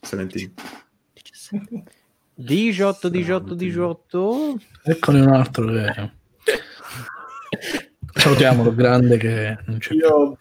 [0.00, 0.52] 17.
[1.12, 1.82] 17.
[2.40, 4.58] 18, 18, 18.
[4.84, 6.10] Eccone un altro che...
[8.14, 10.36] Salutiamolo, grande che non c'è Io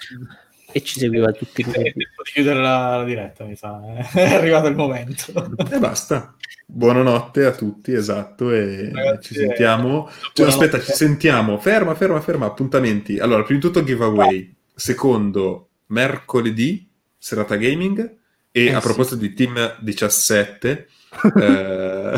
[0.71, 3.81] E ci seguiva tutti tempo di chiudere la, la diretta, mi sa.
[3.97, 4.05] eh.
[4.13, 5.25] È arrivato il momento.
[5.71, 6.35] E basta.
[6.67, 10.07] Buonanotte a tutti, esatto, e Ragazzi, ci sentiamo.
[10.07, 11.57] eh, Cioè, aspetta, ci sentiamo.
[11.57, 12.45] Ferma, ferma, ferma.
[12.45, 13.17] Appuntamenti.
[13.17, 14.55] Allora, prima di tutto giveaway.
[14.75, 16.87] Secondo, mercoledì,
[17.17, 18.15] serata gaming.
[18.51, 18.85] E Eh, a sì.
[18.85, 20.87] proposito di Team 17,
[21.41, 22.13] eh,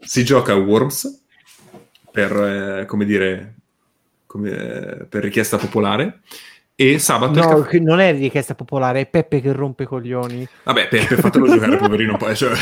[0.00, 1.24] si gioca a Worms
[2.10, 2.32] per,
[2.80, 3.54] eh, come dire,
[4.26, 6.20] come, eh, per richiesta popolare.
[6.74, 10.48] E sabato No, caffè- che non è richiesta popolare, è Peppe che rompe i coglioni.
[10.64, 12.16] Vabbè, Peppe, fatelo giocare, poverino.
[12.16, 12.52] Poi, cioè,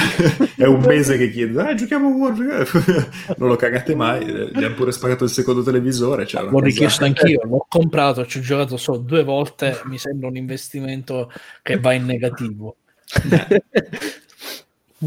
[0.56, 2.35] è un mese che chiede, ah, giochiamo a War.
[3.39, 4.27] non lo cagate mai.
[4.27, 6.27] eh, Gli hanno pure spagato il secondo televisore.
[6.27, 10.28] Cioè, L'ho cosa- richiesto anch'io, l'ho comprato, ci ho giocato solo due volte, mi sembra
[10.28, 11.32] un investimento
[11.62, 12.77] che va in negativo.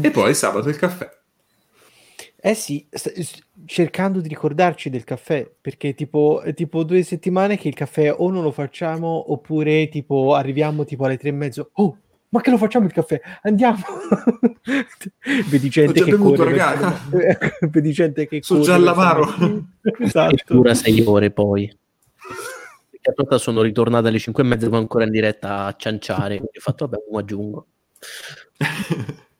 [0.00, 1.08] E poi sabato il caffè.
[2.46, 7.68] Eh sì, st- cercando di ricordarci del caffè, perché tipo, è tipo due settimane che
[7.68, 11.70] il caffè o non lo facciamo oppure tipo arriviamo tipo alle tre e mezzo.
[11.74, 11.96] Oh,
[12.28, 13.18] ma che lo facciamo il caffè?
[13.42, 13.78] Andiamo!
[15.48, 16.58] Vedi gente che bevuto, corre.
[17.70, 19.20] Vedi gente che Sono corre già all'avaro.
[19.24, 19.68] la mattina.
[20.00, 20.54] E Esatto.
[20.54, 21.66] dura sei ore poi.
[22.90, 26.40] Perché a volta sono ritornato alle 5 e mezza ma ancora in diretta a cianciare.
[26.40, 27.66] Ho fatto, vabbè, aggiungo.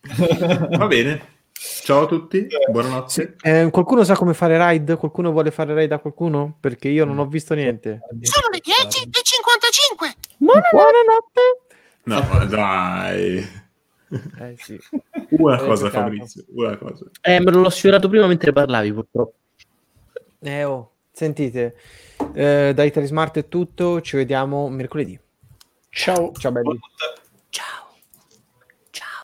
[0.76, 1.32] Va bene.
[1.52, 3.36] Ciao a tutti, buonanotte.
[3.43, 4.97] Eh, qualcuno sa come fare raid?
[4.97, 6.56] Qualcuno vuole fare raid a qualcuno?
[6.60, 8.01] Perché io non ho visto niente.
[8.20, 10.14] Sono le 10 e 55.
[10.39, 11.64] Buonanotte!
[12.05, 13.36] No, dai.
[14.40, 14.78] Eh sì.
[15.31, 16.02] Una cosa, giocato.
[16.02, 16.44] Fabrizio.
[16.55, 17.06] Una cosa.
[17.22, 19.35] Eh, me l'ho sfiorato prima mentre parlavi, purtroppo.
[20.40, 21.76] Eh, oh, sentite,
[22.35, 25.18] eh, da Italy Smart è tutto, ci vediamo mercoledì.
[25.89, 26.32] Ciao.
[26.32, 26.64] Ciao belli.
[26.64, 27.22] Buonanotte.